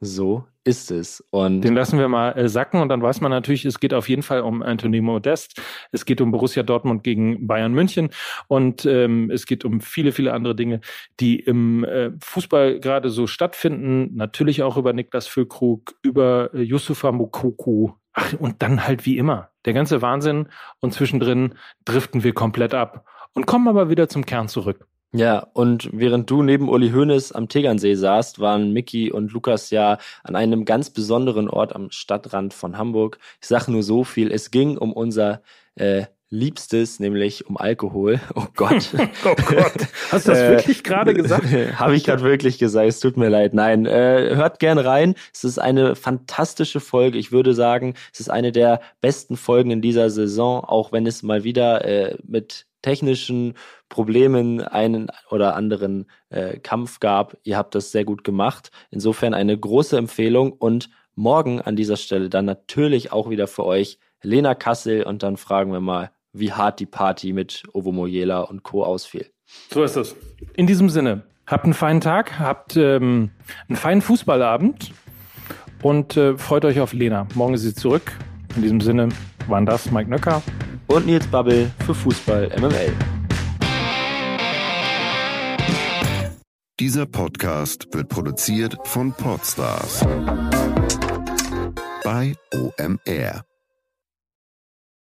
So 0.00 0.44
ist 0.68 0.90
es. 0.90 1.24
Und 1.30 1.62
Den 1.62 1.74
lassen 1.74 1.98
wir 1.98 2.08
mal 2.08 2.32
äh, 2.32 2.48
sacken 2.48 2.82
und 2.82 2.90
dann 2.90 3.00
weiß 3.00 3.22
man 3.22 3.30
natürlich, 3.30 3.64
es 3.64 3.80
geht 3.80 3.94
auf 3.94 4.08
jeden 4.08 4.22
Fall 4.22 4.42
um 4.42 4.62
Anthony 4.62 5.00
Modest, 5.00 5.60
es 5.92 6.04
geht 6.04 6.20
um 6.20 6.30
Borussia 6.30 6.62
Dortmund 6.62 7.02
gegen 7.02 7.46
Bayern 7.46 7.72
München 7.72 8.10
und 8.48 8.84
ähm, 8.84 9.30
es 9.30 9.46
geht 9.46 9.64
um 9.64 9.80
viele, 9.80 10.12
viele 10.12 10.34
andere 10.34 10.54
Dinge, 10.54 10.80
die 11.20 11.40
im 11.40 11.84
äh, 11.84 12.10
Fußball 12.22 12.80
gerade 12.80 13.08
so 13.08 13.26
stattfinden. 13.26 14.14
Natürlich 14.14 14.62
auch 14.62 14.76
über 14.76 14.92
Niklas 14.92 15.26
Füllkrug, 15.26 15.94
über 16.02 16.50
äh, 16.52 16.60
Yusufa 16.60 17.12
Mokoku. 17.12 17.92
Ach, 18.12 18.34
und 18.34 18.62
dann 18.62 18.86
halt 18.86 19.06
wie 19.06 19.16
immer 19.16 19.50
der 19.64 19.72
ganze 19.72 20.02
Wahnsinn 20.02 20.48
und 20.80 20.92
zwischendrin 20.92 21.54
driften 21.84 22.24
wir 22.24 22.34
komplett 22.34 22.74
ab 22.74 23.06
und 23.32 23.46
kommen 23.46 23.68
aber 23.68 23.88
wieder 23.88 24.08
zum 24.08 24.26
Kern 24.26 24.48
zurück. 24.48 24.86
Ja, 25.12 25.46
und 25.54 25.88
während 25.92 26.28
du 26.30 26.42
neben 26.42 26.68
Uli 26.68 26.90
Hoeneß 26.90 27.32
am 27.32 27.48
Tegernsee 27.48 27.94
saßt, 27.94 28.40
waren 28.40 28.72
Mickey 28.74 29.10
und 29.10 29.32
Lukas 29.32 29.70
ja 29.70 29.96
an 30.22 30.36
einem 30.36 30.66
ganz 30.66 30.90
besonderen 30.90 31.48
Ort 31.48 31.74
am 31.74 31.90
Stadtrand 31.90 32.52
von 32.52 32.76
Hamburg. 32.76 33.18
Ich 33.40 33.48
sage 33.48 33.72
nur 33.72 33.82
so 33.82 34.04
viel, 34.04 34.30
es 34.30 34.50
ging 34.50 34.76
um 34.76 34.92
unser 34.92 35.40
äh, 35.76 36.04
Liebstes, 36.30 37.00
nämlich 37.00 37.46
um 37.46 37.56
Alkohol. 37.56 38.20
Oh 38.34 38.46
Gott. 38.54 38.90
oh 39.24 39.34
Gott. 39.34 39.88
Hast 40.12 40.28
du 40.28 40.32
das 40.32 40.40
äh, 40.40 40.50
wirklich 40.50 40.84
gerade 40.84 41.14
gesagt? 41.14 41.44
Habe 41.76 41.96
ich 41.96 42.04
gerade 42.04 42.22
wirklich 42.22 42.58
gesagt. 42.58 42.88
Es 42.88 43.00
tut 43.00 43.16
mir 43.16 43.30
leid. 43.30 43.54
Nein, 43.54 43.86
äh, 43.86 44.34
hört 44.34 44.58
gern 44.58 44.78
rein. 44.78 45.14
Es 45.32 45.42
ist 45.42 45.58
eine 45.58 45.96
fantastische 45.96 46.80
Folge. 46.80 47.16
Ich 47.16 47.32
würde 47.32 47.54
sagen, 47.54 47.94
es 48.12 48.20
ist 48.20 48.30
eine 48.30 48.52
der 48.52 48.80
besten 49.00 49.38
Folgen 49.38 49.70
in 49.70 49.80
dieser 49.80 50.10
Saison, 50.10 50.62
auch 50.62 50.92
wenn 50.92 51.06
es 51.06 51.22
mal 51.22 51.44
wieder 51.44 51.84
äh, 51.84 52.18
mit 52.24 52.67
technischen 52.82 53.54
Problemen 53.88 54.60
einen 54.60 55.08
oder 55.30 55.54
anderen 55.56 56.06
äh, 56.30 56.58
Kampf 56.58 57.00
gab. 57.00 57.36
Ihr 57.42 57.56
habt 57.56 57.74
das 57.74 57.92
sehr 57.92 58.04
gut 58.04 58.24
gemacht. 58.24 58.70
Insofern 58.90 59.34
eine 59.34 59.58
große 59.58 59.96
Empfehlung 59.96 60.52
und 60.52 60.90
morgen 61.14 61.60
an 61.60 61.76
dieser 61.76 61.96
Stelle 61.96 62.28
dann 62.28 62.44
natürlich 62.44 63.12
auch 63.12 63.30
wieder 63.30 63.46
für 63.46 63.64
euch 63.64 63.98
Lena 64.22 64.54
Kassel 64.54 65.02
und 65.02 65.22
dann 65.22 65.36
fragen 65.36 65.72
wir 65.72 65.80
mal, 65.80 66.10
wie 66.32 66.52
hart 66.52 66.80
die 66.80 66.86
Party 66.86 67.32
mit 67.32 67.64
Ovo 67.72 67.92
Moyela 67.92 68.40
und 68.40 68.62
Co. 68.62 68.84
ausfiel. 68.84 69.26
So 69.70 69.82
ist 69.82 69.96
es. 69.96 70.14
In 70.54 70.66
diesem 70.66 70.90
Sinne, 70.90 71.22
habt 71.46 71.64
einen 71.64 71.74
feinen 71.74 72.00
Tag, 72.00 72.38
habt 72.38 72.76
ähm, 72.76 73.30
einen 73.68 73.76
feinen 73.76 74.02
Fußballabend 74.02 74.92
und 75.82 76.16
äh, 76.16 76.36
freut 76.36 76.64
euch 76.64 76.80
auf 76.80 76.92
Lena. 76.92 77.26
Morgen 77.34 77.54
ist 77.54 77.62
sie 77.62 77.74
zurück. 77.74 78.12
In 78.56 78.62
diesem 78.62 78.80
Sinne 78.80 79.08
waren 79.46 79.66
das 79.66 79.90
Mike 79.90 80.10
Nöcker 80.10 80.42
und 80.88 81.06
Nils 81.06 81.26
Babbel 81.28 81.70
für 81.86 81.94
Fußball 81.94 82.50
MML. 82.58 82.92
Dieser 86.80 87.06
Podcast 87.06 87.88
wird 87.92 88.08
produziert 88.08 88.76
von 88.84 89.12
Podstars 89.12 90.04
bei 92.04 92.34
OMR. 92.54 93.47